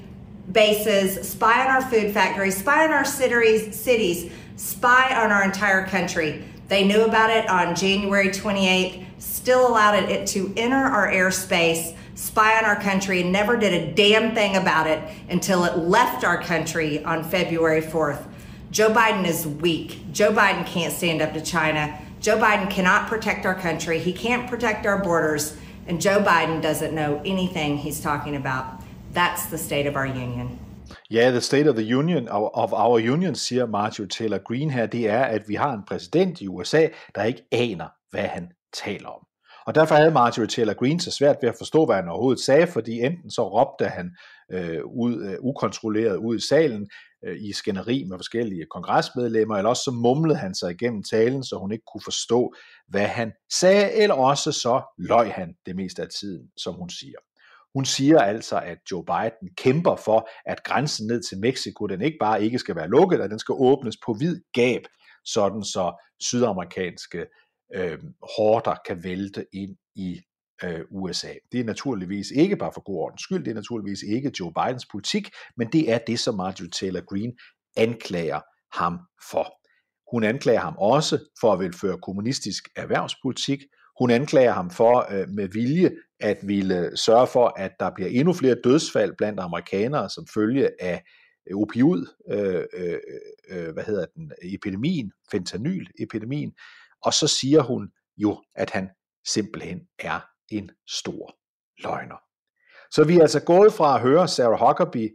bases, 0.53 1.29
spy 1.29 1.64
on 1.64 1.66
our 1.66 1.90
food 1.90 2.14
factories, 2.14 2.57
spy 2.57 2.85
on 2.85 2.92
our 2.92 3.05
cities, 3.05 4.31
spy 4.59 5.14
on 5.14 5.31
our 5.31 5.44
entire 5.44 5.87
country. 5.87 6.44
They 6.66 6.87
knew 6.87 7.05
about 7.05 7.31
it 7.31 7.49
on 7.49 7.75
January 7.75 8.29
28th, 8.29 9.05
still 9.18 9.68
allowed 9.68 9.94
it 9.94 10.27
to 10.29 10.53
enter 10.57 10.77
our 10.77 11.11
airspace, 11.11 11.97
spy 12.14 12.59
on 12.59 12.64
our 12.64 12.79
country, 12.81 13.23
and 13.23 13.33
never 13.33 13.57
did 13.57 13.73
a 13.73 13.94
damn 13.94 14.35
thing 14.35 14.57
about 14.57 14.87
it 14.87 15.01
until 15.31 15.64
it 15.64 15.79
left 15.79 16.25
our 16.25 16.42
country 16.42 17.03
on 17.05 17.23
February 17.23 17.81
4th. 17.81 18.27
Joe 18.71 18.90
Biden 18.90 19.27
is 19.27 19.47
weak. 19.47 20.12
Joe 20.12 20.33
Biden 20.33 20.66
can't 20.66 20.92
stand 20.92 21.23
up 21.23 21.33
to 21.33 21.40
China. 21.40 21.99
Joe 22.21 22.37
Biden 22.37 22.68
cannot 22.68 23.09
protect 23.09 23.47
our 23.47 23.55
country. 23.55 23.99
He 23.99 24.12
can't 24.12 24.51
protect 24.51 24.85
our 24.85 25.03
borders. 25.03 25.57
And 25.87 26.01
Joe 26.01 26.21
Biden 26.21 26.61
doesn't 26.61 26.94
know 26.94 27.23
anything 27.25 27.79
he's 27.79 28.01
talking 28.01 28.37
about. 28.37 28.83
That's 29.12 29.47
the 29.47 29.57
state 29.57 29.87
of 29.87 29.97
our 29.97 30.07
union. 30.07 30.59
Ja, 31.11 31.31
the 31.31 31.40
state 31.40 31.68
of 31.71 31.77
the 31.77 31.97
union 31.97 32.29
of 32.29 32.73
our 32.73 32.99
union, 33.12 33.35
siger 33.35 33.66
Marjorie 33.66 34.09
Taylor 34.09 34.38
Green 34.38 34.71
her, 34.71 34.87
det 34.87 35.09
er, 35.09 35.25
at 35.25 35.49
vi 35.49 35.55
har 35.55 35.73
en 35.73 35.85
præsident 35.88 36.40
i 36.40 36.49
USA, 36.49 36.88
der 37.14 37.25
ikke 37.25 37.42
aner, 37.53 37.88
hvad 38.11 38.25
han 38.25 38.49
taler 38.73 39.09
om. 39.09 39.29
Og 39.66 39.75
derfor 39.75 39.94
havde 39.94 40.11
Marjorie 40.11 40.49
Taylor 40.49 40.75
Greene 40.75 41.01
så 41.01 41.11
svært 41.11 41.37
ved 41.42 41.49
at 41.49 41.55
forstå, 41.59 41.87
hvad 41.87 41.97
han 41.97 42.09
overhovedet 42.09 42.44
sagde, 42.44 42.66
fordi 42.66 43.01
enten 43.01 43.31
så 43.31 43.49
råbte 43.49 43.85
han 43.85 44.11
øh, 44.53 44.81
ud, 44.85 45.25
øh, 45.25 45.37
ukontrolleret 45.40 46.16
ud 46.16 46.37
i 46.37 46.47
salen 46.49 46.88
øh, 47.25 47.37
i 47.40 47.53
skænderi 47.53 48.05
med 48.05 48.18
forskellige 48.18 48.66
kongresmedlemmer, 48.71 49.57
eller 49.57 49.68
også 49.68 49.83
så 49.83 49.90
mumlede 49.90 50.38
han 50.38 50.55
sig 50.55 50.71
igennem 50.71 51.03
talen, 51.03 51.44
så 51.44 51.57
hun 51.57 51.73
ikke 51.73 51.85
kunne 51.92 52.05
forstå, 52.05 52.55
hvad 52.88 53.07
han 53.07 53.33
sagde, 53.53 53.92
eller 53.92 54.14
også 54.14 54.53
så 54.53 54.83
løj 54.99 55.29
han 55.29 55.55
det 55.66 55.77
meste 55.77 56.03
af 56.03 56.09
tiden, 56.21 56.51
som 56.57 56.75
hun 56.75 56.90
siger. 56.90 57.18
Hun 57.75 57.85
siger 57.85 58.19
altså, 58.19 58.61
at 58.61 58.79
Joe 58.91 59.05
Biden 59.05 59.55
kæmper 59.57 59.97
for, 59.97 60.29
at 60.47 60.63
grænsen 60.65 61.07
ned 61.07 61.23
til 61.23 61.39
Mexico, 61.39 61.87
den 61.87 62.03
ikke 62.03 62.17
bare 62.21 62.43
ikke 62.45 62.59
skal 62.59 62.77
være 62.77 62.89
lukket, 62.89 63.21
at 63.21 63.31
den 63.31 63.39
skal 63.39 63.55
åbnes 63.59 63.97
på 64.07 64.13
vid 64.13 64.41
gab, 64.53 64.83
sådan 65.25 65.65
så 65.65 66.05
sydamerikanske 66.21 67.27
øh, 67.75 67.99
hårder 68.37 68.77
kan 68.87 69.05
vælte 69.05 69.47
ind 69.53 69.77
i 69.95 70.21
øh, 70.65 70.81
USA. 70.91 71.33
Det 71.53 71.61
er 71.61 71.65
naturligvis 71.65 72.31
ikke 72.31 72.57
bare 72.57 72.73
for 72.73 72.83
god 72.83 72.97
ordens 72.97 73.23
skyld, 73.23 73.45
det 73.45 73.51
er 73.51 73.55
naturligvis 73.55 74.03
ikke 74.03 74.33
Joe 74.41 74.53
Bidens 74.53 74.87
politik, 74.87 75.31
men 75.57 75.73
det 75.73 75.93
er 75.93 75.99
det, 75.99 76.21
som 76.21 76.35
Marjorie 76.35 76.71
Taylor 76.71 77.01
Greene 77.01 77.33
anklager 77.77 78.41
ham 78.79 78.99
for. 79.31 79.59
Hun 80.13 80.25
anklager 80.25 80.61
ham 80.61 80.77
også 80.79 81.19
for 81.41 81.53
at 81.53 81.61
vil 81.61 81.73
føre 81.73 81.99
kommunistisk 81.99 82.69
erhvervspolitik. 82.77 83.61
Hun 84.01 84.11
anklager 84.11 84.53
ham 84.53 84.71
for 84.71 85.07
øh, 85.13 85.29
med 85.29 85.49
vilje 85.49 85.91
at 86.21 86.39
ville 86.43 86.97
sørge 86.97 87.27
for, 87.27 87.53
at 87.57 87.73
der 87.81 87.91
bliver 87.95 88.11
endnu 88.11 88.33
flere 88.33 88.57
dødsfald 88.65 89.15
blandt 89.19 89.41
amerikanere 89.41 90.11
som 90.11 90.27
følge 90.35 90.83
af 90.83 91.03
øh, 91.51 91.57
opioid, 91.57 92.07
øh, 92.31 92.65
øh, 92.73 92.99
øh, 93.51 93.73
hvad 93.73 93.85
hedder 93.85 94.07
den, 94.17 94.33
epidemien, 94.43 95.13
fentanyl-epidemien, 95.31 96.53
og 97.03 97.15
så 97.15 97.27
siger 97.27 97.63
hun 97.63 97.89
jo, 98.17 98.43
at 98.55 98.71
han 98.71 98.89
simpelthen 99.27 99.81
er 99.99 100.21
en 100.51 100.71
stor 100.89 101.37
løgner. 101.83 102.17
Så 102.91 103.05
vi 103.05 103.17
er 103.17 103.23
altså 103.23 103.45
gået 103.45 103.73
fra 103.73 103.95
at 103.95 104.01
høre 104.01 104.29
Sarah 104.29 104.69
Huckabee 104.69 105.11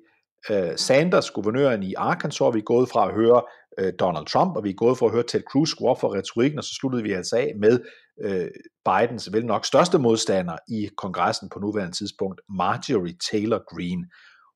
øh, 0.51 0.77
Sanders, 0.77 1.32
guvernøren 1.32 1.84
i 1.84 1.93
Arkansas, 1.93 2.53
vi 2.53 2.60
er 2.60 2.63
gået 2.63 2.89
fra 2.89 3.08
at 3.08 3.13
høre 3.13 3.41
øh, 3.79 3.93
Donald 3.99 4.25
Trump, 4.25 4.58
og 4.58 4.63
vi 4.63 4.69
er 4.69 4.73
gået 4.73 4.97
fra 4.97 5.06
at 5.06 5.12
høre 5.12 5.23
Ted 5.23 5.43
Cruz 5.51 5.69
skrue 5.69 5.89
op 5.89 5.99
for 5.99 6.15
retorikken, 6.15 6.60
og 6.60 6.63
så 6.63 6.75
sluttede 6.79 7.03
vi 7.03 7.12
altså 7.12 7.36
af 7.36 7.53
med 7.60 7.79
øh, 8.23 8.47
Bidens 8.86 9.34
vel 9.34 9.45
nok 9.45 9.65
største 9.65 9.99
modstander 9.99 10.58
i 10.69 10.89
kongressen 10.97 11.49
på 11.49 11.60
nuværende 11.60 11.97
tidspunkt, 11.97 12.41
Marjorie 12.58 13.15
Taylor 13.32 13.75
Greene. 13.75 14.06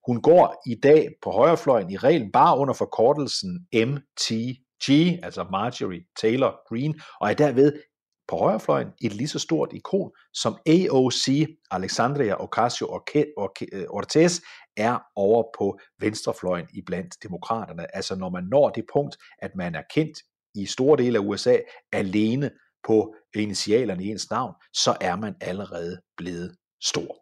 Hun 0.07 0.21
går 0.21 0.61
i 0.67 0.75
dag 0.83 1.09
på 1.23 1.31
højrefløjen 1.31 1.91
i 1.91 1.97
reglen 1.97 2.31
bare 2.31 2.57
under 2.57 2.73
forkortelsen 2.73 3.67
MTG, 3.73 5.19
altså 5.23 5.45
Marjorie 5.51 6.03
Taylor 6.21 6.69
Greene, 6.69 6.93
og 7.21 7.29
er 7.29 7.33
derved 7.33 7.73
på 8.27 8.35
højrefløjen 8.35 8.87
et 9.01 9.13
lige 9.13 9.27
så 9.27 9.39
stort 9.39 9.73
ikon 9.73 10.11
som 10.33 10.57
AOC, 10.65 11.27
Alexandria 11.71 12.35
Ocasio-Cortez, 12.35 14.33
er 14.77 14.99
over 15.15 15.43
på 15.59 15.79
venstrefløjen 15.99 16.67
i 16.73 16.81
blandt 16.81 17.23
demokraterne. 17.23 17.95
Altså 17.95 18.15
når 18.15 18.29
man 18.29 18.43
når 18.43 18.69
det 18.69 18.85
punkt, 18.93 19.17
at 19.39 19.51
man 19.55 19.75
er 19.75 19.83
kendt 19.93 20.17
i 20.55 20.65
store 20.65 20.97
dele 20.97 21.17
af 21.17 21.23
USA 21.23 21.57
alene 21.91 22.51
på 22.87 23.15
initialerne 23.35 24.03
i 24.03 24.07
ens 24.07 24.29
navn, 24.31 24.53
så 24.73 24.97
er 25.01 25.15
man 25.15 25.35
allerede 25.41 26.01
blevet 26.17 26.55
stor. 26.83 27.17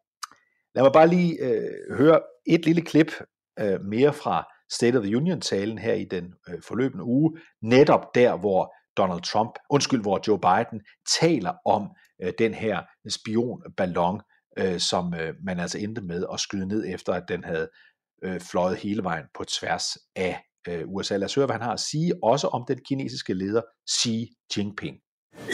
Lad 0.75 0.83
mig 0.83 0.93
bare 0.93 1.07
lige 1.07 1.39
øh, 1.39 1.97
høre 1.97 2.21
et 2.47 2.65
lille 2.65 2.81
klip 2.81 3.11
øh, 3.59 3.81
mere 3.81 4.13
fra 4.13 4.45
State 4.71 4.97
of 4.97 5.03
the 5.03 5.17
Union-talen 5.17 5.77
her 5.77 5.93
i 5.93 6.05
den 6.05 6.33
øh, 6.49 6.61
forløbende 6.67 7.03
uge, 7.03 7.39
netop 7.61 8.15
der, 8.15 8.37
hvor 8.37 8.73
Donald 8.97 9.21
Trump, 9.21 9.51
undskyld, 9.69 10.01
hvor 10.01 10.21
Joe 10.27 10.39
Biden 10.39 10.81
taler 11.19 11.53
om 11.65 11.89
øh, 12.21 12.33
den 12.39 12.53
her 12.53 12.83
spionballon, 13.09 14.21
øh, 14.57 14.79
som 14.79 15.13
øh, 15.13 15.33
man 15.43 15.59
altså 15.59 15.77
endte 15.77 16.01
med 16.01 16.25
at 16.33 16.39
skyde 16.39 16.67
ned 16.67 16.85
efter, 16.87 17.13
at 17.13 17.23
den 17.27 17.43
havde 17.43 17.69
øh, 18.23 18.39
fløjet 18.39 18.77
hele 18.77 19.03
vejen 19.03 19.25
på 19.37 19.43
tværs 19.43 19.97
af 20.15 20.41
øh, 20.67 20.83
USA. 20.85 21.17
Lad 21.17 21.25
os 21.25 21.35
høre, 21.35 21.45
hvad 21.45 21.55
han 21.55 21.63
har 21.63 21.73
at 21.73 21.79
sige, 21.79 22.13
også 22.23 22.47
om 22.47 22.65
den 22.67 22.79
kinesiske 22.87 23.33
leder 23.33 23.61
Xi 23.89 24.29
Jinping. 24.57 24.97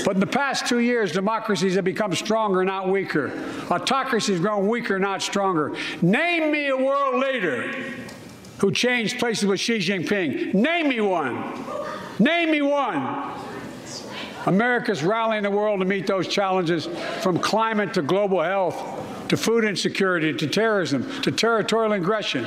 But 0.05 0.15
in 0.15 0.21
the 0.21 0.31
past 0.31 0.67
two 0.67 0.79
years, 0.79 1.11
democracies 1.11 1.73
have 1.73 1.83
become 1.83 2.15
stronger, 2.15 2.63
not 2.63 2.89
weaker. 2.89 3.31
Autocracies 3.69 4.37
have 4.37 4.43
grown 4.47 4.67
weaker, 4.67 4.99
not 4.99 5.21
stronger. 5.21 5.69
Name 6.01 6.51
me 6.51 6.67
a 6.67 6.77
world 6.77 7.23
leader 7.25 7.63
who 8.61 8.71
changed 8.71 9.19
places 9.19 9.45
with 9.45 9.59
Xi 9.59 9.79
Jinping. 9.79 10.53
Name 10.53 10.87
me 10.87 11.01
one. 11.01 11.35
Name 12.19 12.51
me 12.51 12.61
one. 12.61 13.01
America's 14.45 15.03
rallying 15.03 15.43
the 15.43 15.51
world 15.51 15.79
to 15.79 15.85
meet 15.85 16.07
those 16.07 16.27
challenges 16.27 16.89
from 17.21 17.39
climate 17.39 17.93
to 17.93 18.01
global 18.01 18.41
health 18.41 18.75
to 19.29 19.37
food 19.37 19.63
insecurity 19.63 20.33
to 20.33 20.47
terrorism 20.47 21.05
to 21.21 21.31
territorial 21.31 21.93
aggression. 21.93 22.45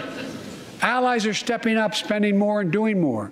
Allies 0.82 1.26
are 1.26 1.34
stepping 1.34 1.78
up, 1.78 1.94
spending 1.94 2.38
more, 2.38 2.60
and 2.60 2.72
doing 2.72 3.00
more. 3.00 3.30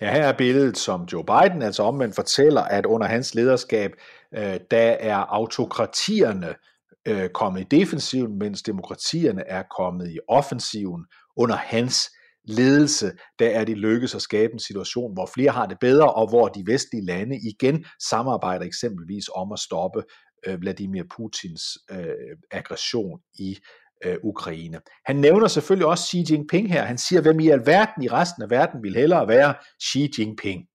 Ja, 0.00 0.12
her 0.12 0.22
er 0.22 0.32
billedet, 0.32 0.78
som 0.78 1.04
Joe 1.12 1.24
Biden 1.24 1.62
altså 1.62 1.82
omvendt 1.82 2.14
fortæller, 2.14 2.62
at 2.62 2.86
under 2.86 3.06
hans 3.06 3.34
lederskab, 3.34 3.92
øh, 4.34 4.60
der 4.70 4.96
er 5.00 5.16
autokratierne 5.16 6.54
øh, 7.06 7.28
kommet 7.28 7.60
i 7.60 7.64
defensiven, 7.64 8.38
mens 8.38 8.62
demokratierne 8.62 9.42
er 9.46 9.62
kommet 9.76 10.10
i 10.10 10.18
offensiven. 10.28 11.04
Under 11.36 11.56
hans 11.56 12.10
ledelse, 12.48 13.12
der 13.38 13.48
er 13.48 13.64
det 13.64 13.78
lykkedes 13.78 14.14
at 14.14 14.22
skabe 14.22 14.52
en 14.52 14.58
situation, 14.58 15.12
hvor 15.12 15.30
flere 15.34 15.50
har 15.50 15.66
det 15.66 15.78
bedre, 15.80 16.12
og 16.12 16.28
hvor 16.28 16.48
de 16.48 16.64
vestlige 16.66 17.04
lande 17.04 17.36
igen 17.36 17.84
samarbejder 18.08 18.64
eksempelvis 18.66 19.24
om 19.34 19.52
at 19.52 19.58
stoppe 19.58 20.02
øh, 20.46 20.60
Vladimir 20.60 21.02
Putins 21.16 21.62
øh, 21.90 22.36
aggression 22.50 23.20
i 23.38 23.58
øh, 24.04 24.16
Ukraine. 24.22 24.80
Han 25.04 25.16
nævner 25.16 25.48
selvfølgelig 25.48 25.86
også 25.86 26.04
Xi 26.06 26.24
Jinping 26.30 26.72
her. 26.72 26.82
Han 26.82 26.98
siger, 26.98 27.20
hvem 27.22 27.40
i 27.40 27.48
alverden 27.48 28.02
i 28.02 28.08
resten 28.08 28.42
af 28.42 28.50
verden 28.50 28.82
vil 28.82 28.94
hellere 28.94 29.28
være 29.28 29.54
Xi 29.82 30.10
Jinping. 30.18 30.66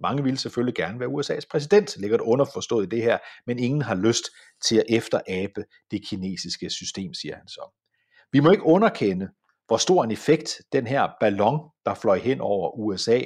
Mange 0.00 0.22
vil 0.22 0.38
selvfølgelig 0.38 0.74
gerne 0.74 1.00
være 1.00 1.08
USA's 1.08 1.46
præsident, 1.50 1.96
ligger 1.96 2.16
det 2.16 2.24
underforstået 2.24 2.86
i 2.86 2.88
det 2.88 3.02
her, 3.02 3.18
men 3.46 3.58
ingen 3.58 3.82
har 3.82 3.94
lyst 3.94 4.24
til 4.68 4.76
at 4.76 4.84
efterabe 4.88 5.64
det 5.90 6.06
kinesiske 6.06 6.70
system, 6.70 7.14
siger 7.14 7.36
han 7.36 7.48
så. 7.48 7.78
Vi 8.32 8.40
må 8.40 8.50
ikke 8.50 8.64
underkende, 8.64 9.28
hvor 9.66 9.76
stor 9.76 10.04
en 10.04 10.10
effekt 10.10 10.60
den 10.72 10.86
her 10.86 11.08
ballon, 11.20 11.60
der 11.86 11.94
fløj 11.94 12.18
hen 12.18 12.40
over 12.40 12.78
USA, 12.78 13.20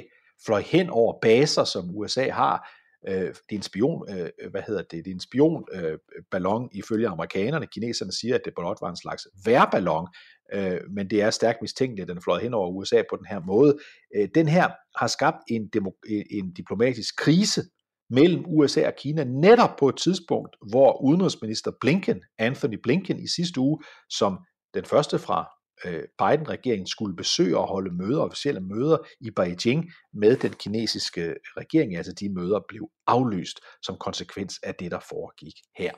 fløj 0.45 0.61
hen 0.61 0.89
over 0.89 1.19
baser, 1.21 1.63
som 1.63 1.97
USA 1.97 2.29
har. 2.29 2.69
Øh, 3.07 3.13
det 3.15 3.51
er 3.51 3.55
en 3.55 3.61
spion, 3.61 4.09
øh, 4.09 4.29
hvad 4.51 4.61
hedder 4.67 4.81
det, 4.81 5.05
det 5.05 5.07
er 5.07 5.15
en 5.15 5.19
spion 5.19 5.65
øh, 5.73 5.97
ballon 6.31 6.69
ifølge 6.73 7.07
amerikanerne. 7.07 7.67
Kineserne 7.67 8.11
siger, 8.11 8.35
at 8.35 8.41
det 8.45 8.53
blot 8.55 8.77
var 8.81 8.89
en 8.89 8.97
slags 8.97 9.27
værballon, 9.45 10.07
øh, 10.53 10.79
men 10.89 11.09
det 11.09 11.21
er 11.21 11.29
stærkt 11.29 11.61
mistænkeligt, 11.61 12.09
at 12.09 12.15
den 12.15 12.23
fløj 12.23 12.39
hen 12.39 12.53
over 12.53 12.69
USA 12.69 13.01
på 13.09 13.15
den 13.15 13.25
her 13.25 13.39
måde. 13.39 13.77
Øh, 14.15 14.29
den 14.35 14.47
her 14.47 14.69
har 14.95 15.07
skabt 15.07 15.37
en, 15.47 15.67
demo, 15.73 15.91
øh, 16.09 16.23
en 16.31 16.53
diplomatisk 16.53 17.15
krise 17.17 17.63
mellem 18.09 18.43
USA 18.47 18.87
og 18.87 18.93
Kina 18.97 19.23
netop 19.23 19.75
på 19.79 19.89
et 19.89 19.97
tidspunkt, 19.97 20.55
hvor 20.69 21.01
udenrigsminister 21.01 21.71
Blinken, 21.81 22.21
Anthony 22.37 22.79
Blinken 22.83 23.19
i 23.19 23.27
sidste 23.27 23.59
uge, 23.59 23.79
som 24.09 24.37
den 24.73 24.85
første 24.85 25.19
fra 25.19 25.56
Øh, 25.85 26.03
Biden-regeringen 26.17 26.87
skulle 26.87 27.15
besøge 27.15 27.57
og 27.57 27.67
holde 27.67 27.95
møder, 27.95 28.21
officielle 28.21 28.61
møder 28.61 28.97
i 29.21 29.31
Beijing 29.31 29.91
med 30.13 30.37
den 30.37 30.53
kinesiske 30.53 31.35
regering. 31.57 31.97
Altså 31.97 32.13
de 32.13 32.29
møder 32.29 32.59
blev 32.67 32.89
aflyst 33.07 33.59
som 33.81 33.95
konsekvens 33.99 34.59
af 34.63 34.75
det, 34.75 34.91
der 34.91 34.99
foregik 34.99 35.55
her. 35.77 35.91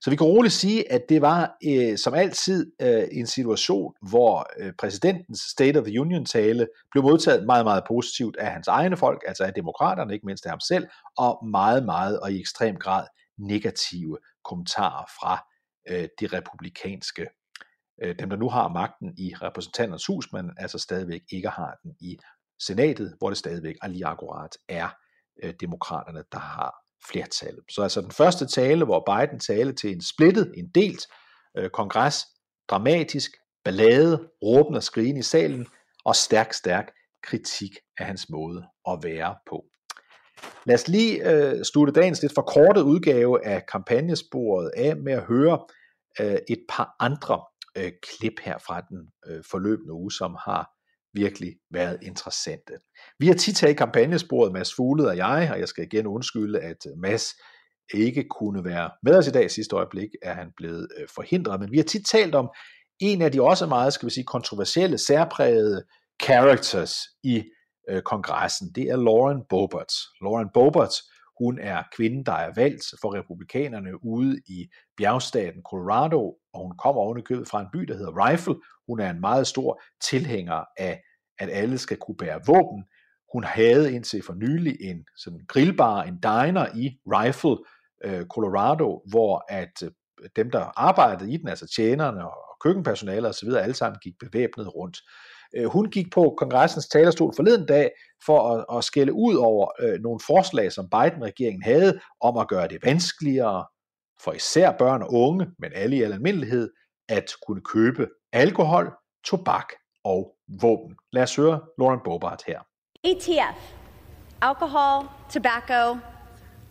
Så 0.00 0.10
vi 0.10 0.16
kan 0.16 0.26
roligt 0.26 0.54
sige, 0.54 0.92
at 0.92 1.02
det 1.08 1.22
var 1.22 1.56
øh, 1.66 1.98
som 1.98 2.14
altid 2.14 2.72
øh, 2.82 3.08
en 3.12 3.26
situation, 3.26 3.94
hvor 4.08 4.46
øh, 4.58 4.72
præsidentens 4.78 5.40
State 5.40 5.78
of 5.78 5.84
the 5.84 6.00
Union-tale 6.00 6.66
blev 6.90 7.02
modtaget 7.02 7.46
meget, 7.46 7.64
meget 7.64 7.84
positivt 7.88 8.36
af 8.36 8.52
hans 8.52 8.68
egne 8.68 8.96
folk, 8.96 9.22
altså 9.26 9.44
af 9.44 9.54
demokraterne, 9.54 10.14
ikke 10.14 10.26
mindst 10.26 10.46
af 10.46 10.50
ham 10.52 10.60
selv, 10.60 10.86
og 11.18 11.48
meget, 11.48 11.84
meget 11.84 12.20
og 12.20 12.32
i 12.32 12.40
ekstrem 12.40 12.76
grad 12.76 13.06
negative 13.38 14.18
kommentarer 14.44 15.04
fra 15.20 15.46
øh, 15.90 16.08
de 16.20 16.26
republikanske 16.26 17.26
øh, 18.02 18.18
dem, 18.18 18.30
der 18.30 18.36
nu 18.36 18.48
har 18.48 18.68
magten 18.68 19.14
i 19.18 19.34
repræsentanternes 19.42 20.06
hus, 20.06 20.32
men 20.32 20.50
altså 20.56 20.78
stadigvæk 20.78 21.20
ikke 21.32 21.48
har 21.48 21.78
den 21.82 21.92
i 22.00 22.18
senatet, 22.60 23.14
hvor 23.18 23.28
det 23.28 23.38
stadigvæk 23.38 23.74
er 23.82 23.88
lige 23.88 24.06
akkurat 24.06 24.50
er 24.68 24.88
øh, 25.42 25.54
demokraterne, 25.60 26.24
der 26.32 26.38
har 26.38 26.74
flertallet. 27.10 27.64
Så 27.70 27.82
altså 27.82 28.00
den 28.00 28.10
første 28.10 28.46
tale, 28.46 28.84
hvor 28.84 29.04
Biden 29.06 29.40
talte 29.40 29.72
til 29.72 29.92
en 29.92 30.02
splittet, 30.02 30.52
en 30.56 30.70
delt 30.74 31.06
øh, 31.56 31.70
kongres, 31.70 32.26
dramatisk, 32.68 33.30
ballade, 33.64 34.28
råben 34.42 34.74
og 34.74 34.82
skrigen 34.82 35.16
i 35.16 35.22
salen, 35.22 35.66
og 36.04 36.16
stærk, 36.16 36.52
stærk 36.52 36.92
kritik 37.22 37.70
af 37.98 38.06
hans 38.06 38.30
måde 38.30 38.66
at 38.88 38.98
være 39.02 39.36
på. 39.50 39.64
Lad 40.66 40.74
os 40.74 40.88
lige 40.88 41.30
øh, 41.30 41.64
slutte 41.64 41.92
dagens 41.92 42.22
lidt 42.22 42.34
forkortet 42.34 42.82
udgave 42.82 43.46
af 43.46 43.66
kampagnesporet 43.66 44.70
af 44.76 44.96
med 44.96 45.12
at 45.12 45.22
høre 45.22 45.58
øh, 46.20 46.38
et 46.48 46.64
par 46.68 46.96
andre 47.00 47.44
øh, 47.76 47.92
klip 48.02 48.40
her 48.44 48.58
fra 48.58 48.80
den 48.80 48.98
øh, 49.26 49.44
forløbende 49.50 49.92
uge, 49.92 50.12
som 50.12 50.36
har 50.44 50.70
virkelig 51.14 51.56
været 51.70 51.98
interessante. 52.02 52.72
Vi 53.18 53.26
har 53.26 53.34
tit 53.34 53.56
taget 53.56 53.76
kampagnesporet, 53.76 54.52
Mads 54.52 54.74
Fuglet 54.74 55.08
og 55.08 55.16
jeg, 55.16 55.48
og 55.52 55.60
jeg 55.60 55.68
skal 55.68 55.84
igen 55.84 56.06
undskylde, 56.06 56.60
at 56.60 56.86
øh, 56.86 56.98
Mads 56.98 57.34
ikke 57.94 58.24
kunne 58.24 58.64
være 58.64 58.90
med 59.02 59.16
os 59.16 59.26
i 59.26 59.30
dag. 59.30 59.50
Sidste 59.50 59.76
øjeblik 59.76 60.08
er 60.22 60.34
han 60.34 60.52
blevet 60.56 60.88
øh, 60.98 61.08
forhindret, 61.14 61.60
men 61.60 61.72
vi 61.72 61.76
har 61.76 61.84
tit 61.84 62.06
talt 62.06 62.34
om 62.34 62.50
en 63.00 63.22
af 63.22 63.32
de 63.32 63.42
også 63.42 63.66
meget, 63.66 63.92
skal 63.92 64.06
vi 64.06 64.12
sige, 64.12 64.24
kontroversielle, 64.24 64.98
særprægede 64.98 65.84
characters 66.22 66.94
i 67.22 67.44
øh, 67.90 68.02
kongressen. 68.02 68.72
Det 68.74 68.84
er 68.84 68.96
Lauren 68.96 69.42
Boebert. 69.48 69.92
Lauren 70.22 70.48
Boebert, 70.54 70.94
hun 71.40 71.58
er 71.58 71.82
kvinden, 71.96 72.26
der 72.26 72.32
er 72.32 72.52
valgt 72.56 72.84
for 73.00 73.14
republikanerne 73.14 74.04
ude 74.04 74.40
i 74.48 74.68
bjergstaten 74.96 75.62
Colorado, 75.70 76.36
og 76.52 76.60
hun 76.62 76.76
kommer 76.76 77.02
ovenikøbet 77.02 77.48
fra 77.48 77.60
en 77.60 77.66
by, 77.72 77.78
der 77.78 77.96
hedder 77.96 78.26
Rifle. 78.26 78.54
Hun 78.88 79.00
er 79.00 79.10
en 79.10 79.20
meget 79.20 79.46
stor 79.46 79.82
tilhænger 80.10 80.64
af, 80.76 81.02
at 81.38 81.48
alle 81.52 81.78
skal 81.78 81.96
kunne 81.96 82.16
bære 82.16 82.40
våben. 82.46 82.84
Hun 83.32 83.44
havde 83.44 83.94
indtil 83.94 84.22
for 84.22 84.34
nylig 84.34 84.76
en 84.80 85.04
sådan 85.16 85.40
grillbar, 85.48 86.02
en 86.02 86.16
diner 86.16 86.66
i 86.76 86.98
Rifle, 87.06 87.56
øh, 88.04 88.26
Colorado, 88.26 89.02
hvor 89.10 89.44
at 89.48 89.82
øh, 89.82 89.90
dem, 90.36 90.50
der 90.50 90.72
arbejdede 90.76 91.32
i 91.32 91.36
den, 91.36 91.48
altså 91.48 91.66
tjenerne 91.76 92.24
og 92.30 92.56
køkkenpersonale 92.60 93.28
osv., 93.28 93.48
alle 93.48 93.74
sammen 93.74 93.98
gik 94.02 94.14
bevæbnet 94.20 94.74
rundt. 94.74 94.98
Øh, 95.56 95.66
hun 95.66 95.90
gik 95.90 96.12
på 96.12 96.34
kongressens 96.38 96.88
talerstol 96.88 97.32
forleden 97.36 97.66
dag 97.66 97.90
for 98.26 98.50
at, 98.50 98.78
at 98.78 98.84
skælde 98.84 99.12
ud 99.12 99.34
over 99.34 99.70
øh, 99.80 100.00
nogle 100.00 100.20
forslag, 100.26 100.72
som 100.72 100.88
Biden-regeringen 100.90 101.62
havde 101.62 102.00
om 102.20 102.36
at 102.36 102.48
gøre 102.48 102.68
det 102.68 102.78
vanskeligere 102.84 103.66
for 104.24 104.32
især 104.32 104.72
børn 104.72 105.02
og 105.02 105.12
unge, 105.12 105.46
men 105.58 105.70
alle 105.74 105.96
i 105.96 106.02
al 106.02 106.12
almindelighed, 106.12 106.70
at 107.08 107.32
kunne 107.46 107.60
købe 107.60 108.08
alkohol, 108.32 108.92
tobak 109.24 109.66
og 110.04 110.34
våben. 110.60 110.96
Lad 111.12 111.22
os 111.22 111.36
høre 111.36 111.60
Lauren 111.78 112.00
Bobart 112.04 112.42
her. 112.46 112.60
ATF, 113.04 113.74
alcohol, 114.42 115.08
tobacco, 115.30 115.98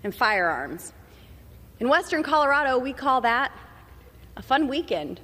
and 0.03 0.13
firearms. 0.13 0.93
In 1.79 1.87
Western 1.89 2.23
Colorado, 2.23 2.83
we 2.83 2.93
call 2.93 3.21
that 3.21 3.51
a 4.35 4.41
fun 4.41 4.69
weekend. 4.69 5.17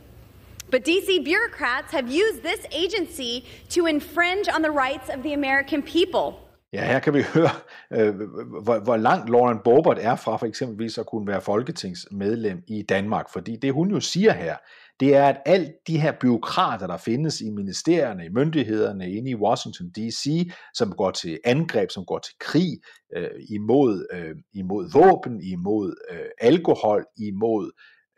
But 0.71 0.81
DC 0.87 1.23
bureaucrats 1.23 1.91
have 1.91 2.07
used 2.07 2.39
this 2.43 2.61
agency 2.83 3.33
to 3.69 3.85
infringe 3.87 4.47
on 4.55 4.61
the 4.61 4.71
rights 4.71 5.09
of 5.09 5.23
the 5.23 5.33
American 5.33 5.81
people. 5.81 6.45
Ja, 6.73 6.85
her 6.85 6.99
kan 6.99 7.13
vi 7.13 7.21
høre, 7.21 7.49
øh, 7.93 8.15
hvor, 8.63 8.83
hvor 8.83 8.97
langt 8.97 9.29
Lauren 9.29 9.59
Boebert 9.63 9.97
er 9.99 10.15
fra 10.15 10.37
for 10.37 10.45
eksempelvis 10.45 10.97
at 10.97 11.05
kunne 11.05 11.27
være 11.27 11.41
folketingsmedlem 11.41 12.63
i 12.67 12.81
Danmark. 12.81 13.25
Fordi 13.33 13.55
det 13.55 13.73
hun 13.73 13.91
jo 13.91 13.99
siger 13.99 14.33
her, 14.33 14.55
det 14.99 15.15
er, 15.15 15.25
at 15.25 15.41
alt 15.45 15.71
de 15.87 15.99
her 15.99 16.11
byråkrater, 16.21 16.87
der 16.87 16.97
findes 16.97 17.41
i 17.41 17.49
ministerierne, 17.49 18.25
i 18.25 18.29
myndighederne 18.29 19.11
inde 19.11 19.31
i 19.31 19.35
Washington 19.35 19.89
D.C., 19.89 20.51
som 20.73 20.91
går 20.91 21.11
til 21.11 21.39
angreb, 21.45 21.91
som 21.91 22.05
går 22.05 22.19
til 22.19 22.33
krig 22.39 22.79
øh, 23.15 23.29
imod, 23.49 24.05
øh, 24.13 24.35
imod 24.53 24.91
våben, 24.93 25.43
imod 25.43 25.95
øh, 26.11 26.25
alkohol, 26.41 27.05
imod, 27.17 27.71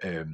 øh, 0.05 0.25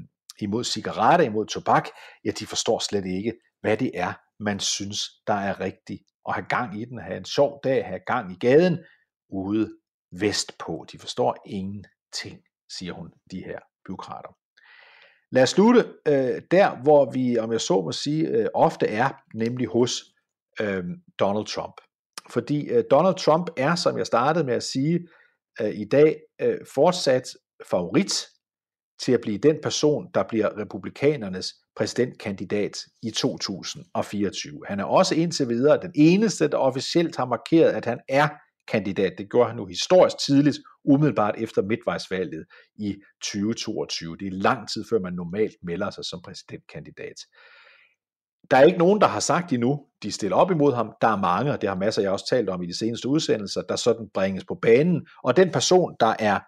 imod 0.43 0.63
cigaretter, 0.63 1.25
imod 1.25 1.45
tobak, 1.45 1.88
ja, 2.25 2.32
de 2.32 2.45
forstår 2.45 2.79
slet 2.79 3.06
ikke, 3.06 3.34
hvad 3.62 3.77
det 3.77 3.91
er, 3.93 4.13
man 4.39 4.60
synes, 4.60 4.99
der 5.27 5.34
er 5.34 5.60
rigtigt 5.60 6.01
at 6.27 6.34
have 6.34 6.45
gang 6.49 6.82
i 6.82 6.86
den, 6.86 6.99
have 6.99 7.17
en 7.17 7.25
sjov 7.25 7.60
dag, 7.63 7.86
have 7.86 7.99
gang 8.08 8.32
i 8.32 8.36
gaden 8.36 8.79
ude 9.29 9.69
vestpå. 10.12 10.86
De 10.91 10.99
forstår 10.99 11.38
ingenting, 11.45 12.39
siger 12.77 12.93
hun, 12.93 13.10
de 13.32 13.43
her 13.45 13.60
byråkrater. 13.86 14.29
Lad 15.32 15.43
os 15.43 15.49
slutte 15.49 15.93
øh, 16.08 16.41
der, 16.51 16.82
hvor 16.84 17.12
vi, 17.12 17.38
om 17.38 17.51
jeg 17.51 17.62
så 17.62 17.82
må 17.82 17.91
sige, 17.91 18.27
øh, 18.27 18.47
ofte 18.53 18.88
er, 18.88 19.10
nemlig 19.34 19.67
hos 19.67 20.03
øh, 20.60 20.84
Donald 21.19 21.45
Trump. 21.45 21.73
Fordi 22.29 22.69
øh, 22.69 22.84
Donald 22.91 23.15
Trump 23.15 23.49
er, 23.58 23.75
som 23.75 23.97
jeg 23.97 24.06
startede 24.06 24.45
med 24.45 24.53
at 24.53 24.63
sige, 24.63 25.08
øh, 25.62 25.69
i 25.69 25.86
dag 25.86 26.21
øh, 26.41 26.60
fortsat 26.73 27.23
favorit 27.69 28.13
til 29.03 29.11
at 29.11 29.21
blive 29.21 29.37
den 29.37 29.57
person, 29.63 30.07
der 30.13 30.23
bliver 30.23 30.57
republikanernes 30.57 31.53
præsidentkandidat 31.75 32.77
i 33.03 33.11
2024. 33.11 34.61
Han 34.67 34.79
er 34.79 34.83
også 34.83 35.15
indtil 35.15 35.49
videre 35.49 35.81
den 35.81 35.91
eneste, 35.95 36.47
der 36.47 36.57
officielt 36.57 37.17
har 37.17 37.25
markeret, 37.25 37.71
at 37.71 37.85
han 37.85 37.99
er 38.09 38.27
kandidat. 38.67 39.13
Det 39.17 39.29
gjorde 39.29 39.47
han 39.47 39.57
nu 39.57 39.65
historisk 39.65 40.15
tidligt, 40.25 40.57
umiddelbart 40.85 41.35
efter 41.37 41.61
midtvejsvalget 41.61 42.45
i 42.75 42.95
2022. 43.23 44.17
Det 44.17 44.27
er 44.27 44.31
lang 44.31 44.69
tid 44.69 44.85
før 44.89 44.99
man 44.99 45.13
normalt 45.13 45.55
melder 45.63 45.89
sig 45.89 46.05
som 46.05 46.21
præsidentkandidat. 46.21 47.15
Der 48.51 48.57
er 48.57 48.63
ikke 48.63 48.79
nogen, 48.79 49.01
der 49.01 49.07
har 49.07 49.19
sagt 49.19 49.53
endnu, 49.53 49.85
de 50.03 50.11
stiller 50.11 50.37
op 50.37 50.51
imod 50.51 50.73
ham. 50.73 50.93
Der 51.01 51.07
er 51.07 51.17
mange, 51.17 51.51
og 51.51 51.61
det 51.61 51.69
har 51.69 51.75
masser, 51.75 52.01
jeg 52.01 52.11
også 52.11 52.27
talt 52.29 52.49
om 52.49 52.63
i 52.63 52.65
de 52.65 52.77
seneste 52.77 53.07
udsendelser, 53.07 53.61
der 53.61 53.75
sådan 53.75 54.09
bringes 54.13 54.45
på 54.45 54.55
banen. 54.61 55.07
Og 55.23 55.37
den 55.37 55.51
person, 55.51 55.95
der 55.99 56.15
er 56.19 56.39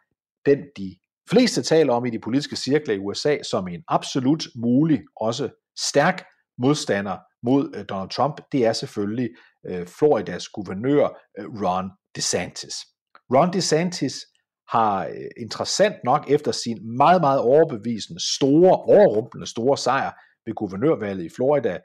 den, 0.45 0.59
de 0.77 0.95
fleste 1.29 1.61
taler 1.61 1.93
om 1.93 2.05
i 2.05 2.09
de 2.09 2.19
politiske 2.19 2.55
cirkler 2.55 2.93
i 2.93 2.99
USA 2.99 3.37
som 3.43 3.67
en 3.67 3.83
absolut 3.87 4.47
mulig, 4.55 5.01
også 5.15 5.49
stærk 5.77 6.23
modstander 6.57 7.17
mod 7.43 7.71
øh, 7.75 7.85
Donald 7.89 8.09
Trump, 8.09 8.41
det 8.51 8.65
er 8.65 8.73
selvfølgelig 8.73 9.29
øh, 9.67 9.87
Floridas 9.87 10.47
guvernør 10.47 11.07
øh, 11.39 11.45
Ron 11.45 11.89
DeSantis. 12.15 12.75
Ron 13.35 13.53
DeSantis 13.53 14.25
har 14.69 15.09
interessant 15.37 15.95
nok 16.03 16.25
efter 16.29 16.51
sin 16.51 16.97
meget, 16.97 17.21
meget 17.21 17.39
overbevisende, 17.39 18.35
store, 18.35 18.77
overrumplende 18.77 19.47
store 19.47 19.77
sejr 19.77 20.11
ved 20.45 20.53
guvernørvalget 20.53 21.25
i 21.25 21.29
Florida 21.35 21.79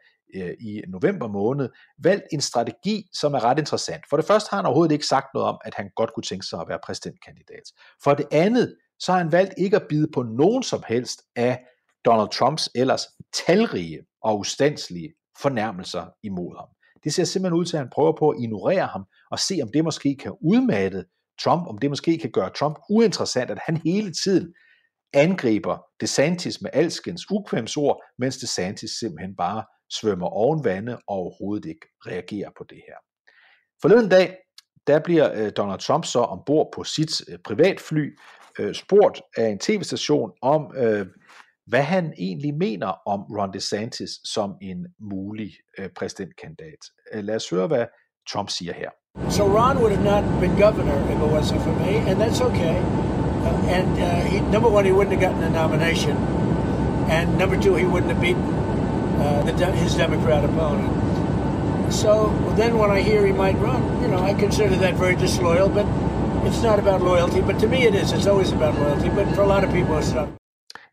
i 0.60 0.82
november 0.88 1.28
måned, 1.28 1.68
valgt 1.98 2.24
en 2.32 2.40
strategi, 2.40 3.08
som 3.12 3.34
er 3.34 3.44
ret 3.44 3.58
interessant. 3.58 4.02
For 4.10 4.16
det 4.16 4.26
første 4.26 4.50
har 4.50 4.56
han 4.56 4.66
overhovedet 4.66 4.92
ikke 4.92 5.06
sagt 5.06 5.26
noget 5.34 5.48
om, 5.48 5.58
at 5.64 5.74
han 5.74 5.90
godt 5.96 6.10
kunne 6.14 6.22
tænke 6.22 6.46
sig 6.46 6.60
at 6.60 6.68
være 6.68 6.78
præsidentkandidat. 6.84 7.66
For 8.04 8.14
det 8.14 8.26
andet, 8.32 8.76
så 9.00 9.12
har 9.12 9.18
han 9.18 9.32
valgt 9.32 9.54
ikke 9.58 9.76
at 9.76 9.86
bide 9.88 10.08
på 10.14 10.22
nogen 10.22 10.62
som 10.62 10.82
helst 10.88 11.22
af 11.36 11.64
Donald 12.04 12.28
Trumps 12.28 12.70
ellers 12.74 13.06
talrige 13.46 13.98
og 14.22 14.38
ustandslige 14.38 15.12
fornærmelser 15.42 16.06
imod 16.22 16.56
ham. 16.58 16.68
Det 17.04 17.14
ser 17.14 17.24
simpelthen 17.24 17.60
ud 17.60 17.64
til, 17.64 17.76
at 17.76 17.80
han 17.80 17.90
prøver 17.92 18.12
på 18.18 18.28
at 18.30 18.36
ignorere 18.42 18.86
ham 18.86 19.04
og 19.30 19.38
se, 19.38 19.58
om 19.62 19.68
det 19.72 19.84
måske 19.84 20.16
kan 20.16 20.32
udmatte 20.40 21.04
Trump, 21.42 21.66
om 21.66 21.78
det 21.78 21.90
måske 21.90 22.18
kan 22.18 22.30
gøre 22.30 22.50
Trump 22.50 22.78
uinteressant, 22.90 23.50
at 23.50 23.58
han 23.66 23.76
hele 23.76 24.12
tiden 24.12 24.54
angriber 25.12 25.78
DeSantis 26.00 26.62
med 26.62 26.70
alskens 26.72 27.30
ukvemsord, 27.30 28.02
mens 28.18 28.36
DeSantis 28.36 28.90
simpelthen 28.90 29.36
bare 29.36 29.64
svømmer 29.90 30.26
oven 30.26 30.64
vande 30.64 30.94
og 30.94 31.02
overhovedet 31.06 31.68
ikke 31.68 31.86
reagerer 32.06 32.50
på 32.58 32.64
det 32.70 32.80
her. 32.88 32.96
Forleden 33.82 34.08
dag, 34.08 34.36
der 34.90 34.98
bliver 34.98 35.30
øh, 35.34 35.52
Donald 35.56 35.80
Trump 35.80 36.04
så 36.04 36.18
ombord 36.18 36.68
på 36.74 36.84
sit 36.84 37.12
øh, 37.28 37.38
privatfly 37.44 38.04
øh, 38.58 38.74
spurgt 38.74 39.22
af 39.36 39.46
en 39.48 39.58
tv-station 39.58 40.30
om, 40.42 40.62
øh, 40.76 41.06
hvad 41.66 41.82
han 41.82 42.12
egentlig 42.18 42.54
mener 42.54 43.08
om 43.12 43.20
Ron 43.36 43.52
DeSantis 43.52 44.10
som 44.24 44.50
en 44.62 44.86
mulig 45.00 45.50
øh, 45.78 45.88
præsidentkandidat. 45.96 46.82
Øh, 47.12 47.24
lad 47.24 47.36
os 47.36 47.50
høre, 47.50 47.66
hvad 47.66 47.84
Trump 48.32 48.48
siger 48.50 48.72
her. 48.72 48.90
So 49.30 49.42
Ron 49.58 49.76
would 49.80 49.92
have 49.96 50.06
not 50.12 50.24
been 50.40 50.54
governor 50.64 50.96
if 51.12 51.18
it 51.26 51.30
wasn't 51.36 51.60
for 51.66 51.74
me, 51.84 51.92
and 52.08 52.16
that's 52.22 52.40
okay. 52.48 52.76
Uh, 53.46 53.76
and 53.76 53.90
uh, 54.06 54.06
he, 54.30 54.36
number 54.54 54.70
one, 54.76 54.84
he 54.84 54.92
wouldn't 54.92 55.14
have 55.16 55.24
gotten 55.26 55.40
the 55.46 55.52
nomination, 55.62 56.16
and 57.16 57.26
number 57.42 57.56
two, 57.64 57.74
he 57.82 57.86
wouldn't 57.92 58.12
have 58.14 58.22
beaten 58.26 58.48
uh, 59.24 59.42
the, 59.46 59.66
his 59.84 59.94
Democrat 60.04 60.44
opponent. 60.44 61.09
So 61.90 62.32
then, 62.56 62.78
when 62.78 62.90
I 62.90 63.00
hear 63.00 63.26
he 63.26 63.32
might 63.32 63.56
run, 63.58 63.82
you 64.02 64.08
know, 64.08 64.18
I 64.18 64.32
consider 64.34 64.76
that 64.76 64.94
very 64.94 65.16
disloyal, 65.16 65.68
but 65.68 65.86
it's 66.46 66.62
not 66.62 66.78
about 66.78 67.02
loyalty, 67.02 67.40
but 67.40 67.58
to 67.60 67.68
me 67.68 67.86
it 67.86 67.94
is. 67.94 68.12
It's 68.12 68.26
always 68.26 68.52
about 68.52 68.74
loyalty, 68.74 69.08
but 69.08 69.26
for 69.34 69.42
a 69.42 69.46
lot 69.46 69.64
of 69.64 69.70
people 69.72 69.98
it's 69.98 70.14
not. 70.14 70.28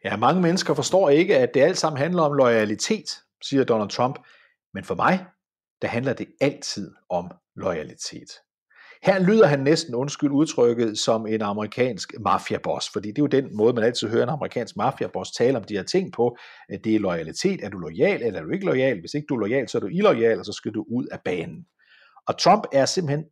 Ja, 0.03 0.17
mange 0.17 0.41
mennesker 0.41 0.73
forstår 0.73 1.10
ikke, 1.10 1.38
at 1.38 1.53
det 1.53 1.62
alt 1.62 1.77
sammen 1.77 1.97
handler 1.97 2.23
om 2.23 2.33
loyalitet, 2.33 3.19
siger 3.43 3.63
Donald 3.63 3.89
Trump. 3.89 4.19
Men 4.73 4.83
for 4.83 4.95
mig, 4.95 5.25
der 5.81 5.88
handler 5.88 6.13
det 6.13 6.27
altid 6.41 6.91
om 7.10 7.31
loyalitet. 7.55 8.31
Her 9.03 9.19
lyder 9.19 9.45
han 9.45 9.60
næsten, 9.60 9.95
undskyld 9.95 10.31
udtrykket, 10.31 10.99
som 10.99 11.27
en 11.27 11.41
amerikansk 11.41 12.13
mafiaboss, 12.19 12.89
fordi 12.93 13.07
det 13.07 13.17
er 13.17 13.23
jo 13.23 13.27
den 13.27 13.57
måde, 13.57 13.73
man 13.73 13.83
altid 13.83 14.10
hører 14.10 14.23
en 14.23 14.29
amerikansk 14.29 14.77
mafiaboss 14.77 15.31
tale 15.31 15.57
om 15.57 15.63
de 15.63 15.73
her 15.73 15.83
ting 15.83 16.13
på. 16.13 16.38
At 16.69 16.79
det 16.83 16.95
er 16.95 16.99
loyalitet. 16.99 17.63
Er 17.63 17.69
du 17.69 17.77
lojal, 17.77 18.23
eller 18.23 18.39
er 18.39 18.43
du 18.43 18.51
ikke 18.51 18.65
lojal? 18.65 18.99
Hvis 18.99 19.13
ikke 19.13 19.25
du 19.29 19.36
er 19.36 19.39
lojal, 19.39 19.69
så 19.69 19.77
er 19.77 19.79
du 19.79 19.88
illoyal, 19.88 20.39
og 20.39 20.45
så 20.45 20.53
skal 20.53 20.71
du 20.71 20.86
ud 20.91 21.05
af 21.12 21.19
banen. 21.25 21.65
Og 22.27 22.38
Trump 22.39 22.63
er 22.73 22.86
simpelthen 22.86 23.25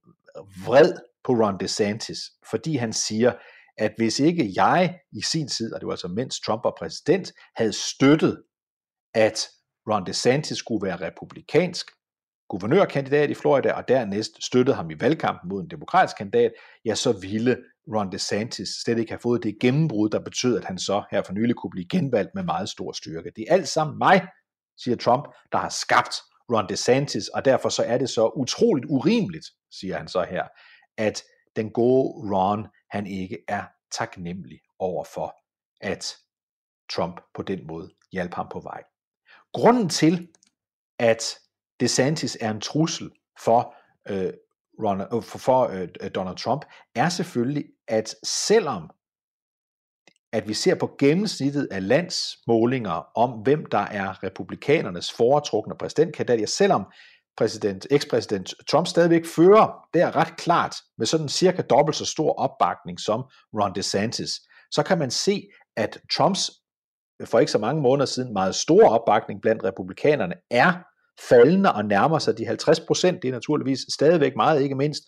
vred 0.66 0.94
på 1.24 1.32
Ron 1.34 1.60
DeSantis, 1.60 2.18
fordi 2.50 2.76
han 2.76 2.94
siger, 2.94 3.34
at 3.78 3.94
hvis 3.98 4.20
ikke 4.20 4.54
jeg 4.56 5.00
i 5.12 5.22
sin 5.22 5.48
tid, 5.48 5.74
og 5.74 5.80
det 5.80 5.88
var 5.88 5.94
altså 5.94 6.08
mens 6.08 6.40
Trump 6.40 6.64
var 6.64 6.74
præsident, 6.80 7.32
havde 7.56 7.74
støttet, 7.74 8.44
at 9.14 9.48
Ron 9.92 10.06
DeSantis 10.06 10.58
skulle 10.58 10.88
være 10.88 11.08
republikansk 11.08 11.88
guvernørkandidat 12.50 13.30
i 13.30 13.34
Florida, 13.34 13.72
og 13.74 13.88
dernæst 13.88 14.44
støttede 14.44 14.76
ham 14.76 14.90
i 14.92 14.96
valgkampen 15.00 15.50
mod 15.50 15.62
en 15.62 15.70
demokratisk 15.70 16.18
kandidat, 16.18 16.52
ja, 16.86 16.96
så 16.96 17.12
ville 17.12 17.58
Ron 17.88 18.12
DeSantis 18.12 18.70
slet 18.84 18.98
ikke 19.00 19.12
have 19.12 19.20
fået 19.20 19.44
det 19.44 19.60
gennembrud, 19.60 20.10
der 20.10 20.20
betød, 20.20 20.58
at 20.58 20.66
han 20.66 20.78
så 20.78 21.04
her 21.12 21.22
for 21.22 21.34
nylig 21.34 21.56
kunne 21.56 21.72
blive 21.72 21.88
genvalgt 21.88 22.36
med 22.36 22.44
meget 22.44 22.70
stor 22.70 22.92
styrke. 22.92 23.32
Det 23.36 23.46
er 23.48 23.54
alt 23.54 23.68
sammen 23.68 23.98
mig, 23.98 24.28
siger 24.78 24.98
Trump, 24.98 25.28
der 25.52 25.58
har 25.58 25.70
skabt 25.70 26.16
Ron 26.54 26.70
DeSantis, 26.70 27.28
og 27.28 27.46
derfor 27.46 27.70
så 27.70 27.84
er 27.84 27.98
det 27.98 28.10
så 28.10 28.32
utroligt 28.36 28.86
urimeligt, 28.90 29.46
siger 29.72 29.98
han 29.98 30.08
så 30.08 30.26
her, 30.30 30.48
at 30.98 31.24
den 31.56 31.72
gode 31.72 32.36
Ron, 32.36 32.68
han 32.90 33.08
ikke 33.08 33.38
er 33.48 33.64
taknemmelig 33.92 34.60
over 34.80 35.04
for, 35.04 35.36
at 35.82 36.16
Trump 36.92 37.22
på 37.34 37.42
den 37.44 37.68
måde 37.68 37.90
hjalp 38.12 38.34
ham 38.34 38.48
på 38.52 38.60
vej. 38.60 38.84
Grunden 39.54 39.90
til, 39.90 40.28
at 41.00 41.24
DeSantis 41.80 42.38
er 42.42 42.52
en 42.52 42.62
trussel 42.62 43.12
for, 43.40 43.76
øh, 44.10 44.34
Ronald, 44.84 45.10
øh, 45.14 45.24
for, 45.24 45.38
for 45.38 45.68
øh, 45.68 46.12
Donald 46.16 46.38
Trump, 46.38 46.66
er 46.96 47.10
selvfølgelig, 47.10 47.66
at 47.88 48.16
selvom 48.24 48.90
at 50.34 50.48
vi 50.48 50.54
ser 50.54 50.76
på 50.76 50.96
gennemsnittet 51.00 51.68
af 51.72 51.88
landsmålinger 51.88 53.18
om, 53.18 53.30
hvem 53.30 53.66
der 53.66 53.78
er 53.78 54.24
republikanernes 54.24 55.12
foretrukne 55.14 55.76
præsidentkandidat, 55.80 56.40
ja, 56.42 56.46
selvom 56.46 56.86
præsident, 57.38 57.88
ekspræsident 57.92 58.54
Trump 58.70 58.88
stadigvæk 58.88 59.26
fører, 59.26 59.88
det 59.94 60.02
er 60.02 60.16
ret 60.16 60.38
klart, 60.38 60.76
med 60.98 61.06
sådan 61.06 61.30
cirka 61.30 61.62
dobbelt 61.62 61.96
så 61.96 62.06
stor 62.06 62.34
opbakning 62.34 63.00
som 63.00 63.24
Ron 63.54 63.76
DeSantis, 63.76 64.32
så 64.72 64.84
kan 64.84 65.00
man 65.00 65.12
se, 65.12 65.48
at 65.78 66.02
Trumps 66.14 66.52
for 67.26 67.40
ikke 67.40 67.52
så 67.52 67.58
mange 67.58 67.82
måneder 67.82 68.06
siden 68.06 68.34
meget 68.34 68.56
store 68.56 68.90
opbakning 68.90 69.42
blandt 69.42 69.64
republikanerne 69.64 70.34
er 70.52 70.74
faldende 71.30 71.74
og 71.74 71.86
nærmer 71.86 72.20
sig 72.20 72.38
de 72.38 72.46
50 72.46 72.80
procent. 72.80 73.22
Det 73.22 73.28
er 73.28 73.32
naturligvis 73.32 73.80
stadigvæk 73.94 74.36
meget, 74.36 74.62
ikke 74.62 74.76
mindst 74.76 75.04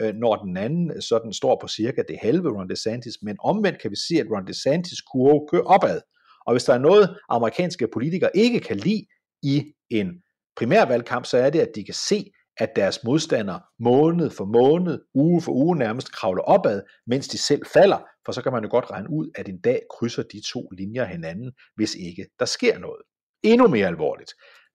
øh, 0.00 0.14
når 0.14 0.36
den 0.36 0.56
anden 0.56 0.90
øh, 0.90 1.02
sådan 1.02 1.32
står 1.32 1.58
på 1.60 1.68
cirka 1.68 2.02
det 2.08 2.18
halve 2.22 2.48
Ron 2.48 2.70
DeSantis, 2.70 3.14
men 3.22 3.36
omvendt 3.40 3.82
kan 3.82 3.90
vi 3.90 3.96
se, 3.96 4.14
at 4.20 4.26
Ron 4.30 4.46
DeSantis 4.46 5.00
kurve 5.00 5.48
kører 5.52 5.64
opad. 5.64 6.00
Og 6.46 6.54
hvis 6.54 6.64
der 6.64 6.74
er 6.74 6.78
noget, 6.78 7.16
amerikanske 7.28 7.88
politikere 7.92 8.30
ikke 8.34 8.60
kan 8.60 8.76
lide 8.76 9.06
i 9.42 9.64
en 9.90 10.08
primærvalgkamp, 10.56 11.26
så 11.26 11.38
er 11.38 11.50
det, 11.50 11.60
at 11.60 11.70
de 11.74 11.84
kan 11.84 11.94
se, 11.94 12.30
at 12.56 12.76
deres 12.76 13.04
modstandere 13.04 13.60
måned 13.78 14.30
for 14.30 14.44
måned, 14.44 15.00
uge 15.14 15.42
for 15.42 15.52
uge 15.52 15.76
nærmest 15.76 16.12
kravler 16.12 16.42
opad, 16.42 16.82
mens 17.06 17.28
de 17.28 17.38
selv 17.38 17.62
falder, 17.74 17.98
for 18.24 18.32
så 18.32 18.42
kan 18.42 18.52
man 18.52 18.62
jo 18.62 18.70
godt 18.70 18.90
regne 18.90 19.10
ud, 19.10 19.30
at 19.34 19.48
en 19.48 19.60
dag 19.60 19.80
krydser 19.98 20.22
de 20.22 20.42
to 20.52 20.68
linjer 20.78 21.04
hinanden, 21.04 21.52
hvis 21.76 21.94
ikke 21.94 22.26
der 22.38 22.44
sker 22.44 22.78
noget. 22.78 23.02
Endnu 23.42 23.68
mere 23.68 23.86
alvorligt. 23.86 24.32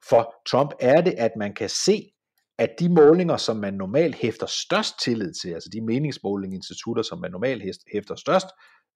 For 0.10 0.34
Trump 0.50 0.72
er 0.80 1.02
det, 1.02 1.14
at 1.18 1.32
man 1.38 1.54
kan 1.54 1.70
se, 1.70 2.12
at 2.60 2.70
de 2.80 2.90
målinger, 2.90 3.38
som 3.38 3.58
man 3.58 3.74
normalt 3.74 4.16
hæfter 4.16 4.46
størst 4.46 5.02
tillid 5.04 5.34
til, 5.34 5.50
altså 5.50 5.70
de 5.74 5.82
meningsmålinginstitutter, 5.82 7.04
som 7.04 7.20
man 7.20 7.32
normalt 7.32 7.64
hæfter 7.94 8.16
størst 8.16 8.48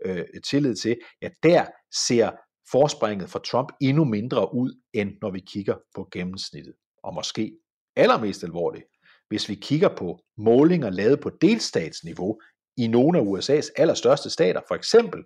øh, 0.06 0.26
tillid 0.46 0.76
til, 0.76 0.98
ja, 1.22 1.30
der 1.44 1.66
ser 2.08 2.32
forspringet 2.72 3.30
for 3.30 3.40
Trump 3.40 3.72
endnu 3.82 4.04
mindre 4.04 4.56
ud, 4.56 4.82
end 4.94 5.12
når 5.22 5.32
vi 5.32 5.40
kigger 5.40 5.76
på 5.96 6.08
gennemsnittet. 6.12 6.74
Og 7.04 7.14
måske 7.14 7.58
allermest 7.96 8.44
alvorligt, 8.44 8.86
hvis 9.28 9.50
vi 9.50 9.56
kigger 9.56 9.96
på 9.96 10.20
målinger 10.38 10.90
lavet 10.90 11.20
på 11.20 11.32
delstatsniveau 11.42 12.40
i 12.78 12.88
nogle 12.88 13.20
af 13.20 13.24
USA's 13.24 13.70
allerstørste 13.78 14.30
stater, 14.30 14.62
for 14.68 14.76
eksempel 14.76 15.24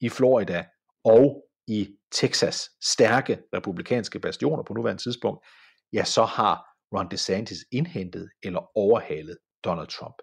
i 0.00 0.08
Florida 0.08 0.64
og 1.04 1.44
i 1.68 1.88
Texas, 2.12 2.70
stærke 2.82 3.38
republikanske 3.54 4.18
bastioner 4.20 4.62
på 4.62 4.74
nuværende 4.74 5.02
tidspunkt, 5.02 5.46
ja, 5.92 6.04
så 6.04 6.24
har 6.24 6.64
Ron 6.96 7.10
DeSantis 7.10 7.58
indhentet 7.72 8.30
eller 8.42 8.78
overhalet 8.78 9.38
Donald 9.64 9.88
Trump. 9.88 10.14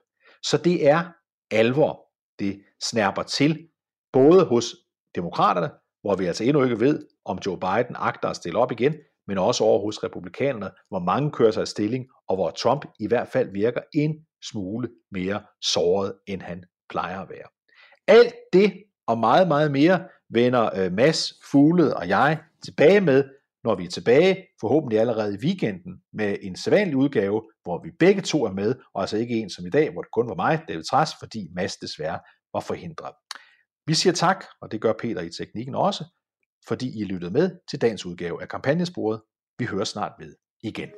Så 0.43 0.57
det 0.57 0.87
er 0.87 1.11
alvor, 1.51 2.07
det 2.39 2.63
snærper 2.83 3.23
til, 3.23 3.69
både 4.13 4.45
hos 4.45 4.75
demokraterne, 5.15 5.71
hvor 6.01 6.15
vi 6.15 6.25
altså 6.25 6.43
endnu 6.43 6.63
ikke 6.63 6.79
ved, 6.79 7.07
om 7.25 7.39
Joe 7.45 7.59
Biden 7.59 7.95
agter 7.95 8.29
at 8.29 8.35
stille 8.35 8.59
op 8.59 8.71
igen, 8.71 8.95
men 9.27 9.37
også 9.37 9.63
over 9.63 9.85
hos 9.85 10.03
republikanerne, 10.03 10.71
hvor 10.89 10.99
mange 10.99 11.31
kører 11.31 11.51
sig 11.51 11.61
af 11.61 11.67
stilling, 11.67 12.05
og 12.27 12.35
hvor 12.35 12.49
Trump 12.49 12.85
i 12.99 13.07
hvert 13.07 13.27
fald 13.27 13.51
virker 13.51 13.81
en 13.93 14.25
smule 14.43 14.89
mere 15.11 15.43
såret, 15.61 16.13
end 16.27 16.41
han 16.41 16.63
plejer 16.89 17.19
at 17.21 17.29
være. 17.29 17.47
Alt 18.07 18.33
det 18.53 18.83
og 19.11 19.17
meget, 19.17 19.47
meget 19.47 19.71
mere 19.71 20.07
vender 20.29 20.69
øh, 20.75 20.91
Mads, 20.91 21.33
Fugled 21.51 21.91
og 21.91 22.07
jeg 22.07 22.39
tilbage 22.65 23.01
med, 23.01 23.23
når 23.63 23.75
vi 23.75 23.85
er 23.85 23.89
tilbage, 23.89 24.45
forhåbentlig 24.61 24.99
allerede 24.99 25.33
i 25.33 25.45
weekenden, 25.45 26.01
med 26.13 26.37
en 26.41 26.55
sædvanlig 26.55 26.97
udgave, 26.97 27.41
hvor 27.63 27.83
vi 27.83 27.91
begge 27.99 28.21
to 28.21 28.45
er 28.45 28.51
med, 28.51 28.75
og 28.93 29.01
altså 29.01 29.17
ikke 29.17 29.35
en 29.35 29.49
som 29.49 29.65
i 29.65 29.69
dag, 29.69 29.91
hvor 29.91 30.01
det 30.01 30.11
kun 30.11 30.29
var 30.29 30.35
mig, 30.35 30.61
David 30.67 30.83
Træs, 30.83 31.09
fordi 31.19 31.47
Mads 31.55 31.75
desværre 31.75 32.19
var 32.53 32.59
forhindret. 32.59 33.13
Vi 33.87 33.93
siger 33.93 34.13
tak, 34.13 34.45
og 34.61 34.71
det 34.71 34.81
gør 34.81 34.93
Peter 34.99 35.21
i 35.21 35.29
teknikken 35.29 35.75
også, 35.75 36.03
fordi 36.67 37.01
I 37.01 37.03
lyttede 37.03 37.33
med 37.33 37.51
til 37.69 37.81
dagens 37.81 38.05
udgave 38.05 38.41
af 38.41 38.49
kampagnesporet. 38.49 39.21
Vi 39.59 39.65
hører 39.65 39.83
snart 39.83 40.11
ved 40.19 40.35
igen. 40.63 40.89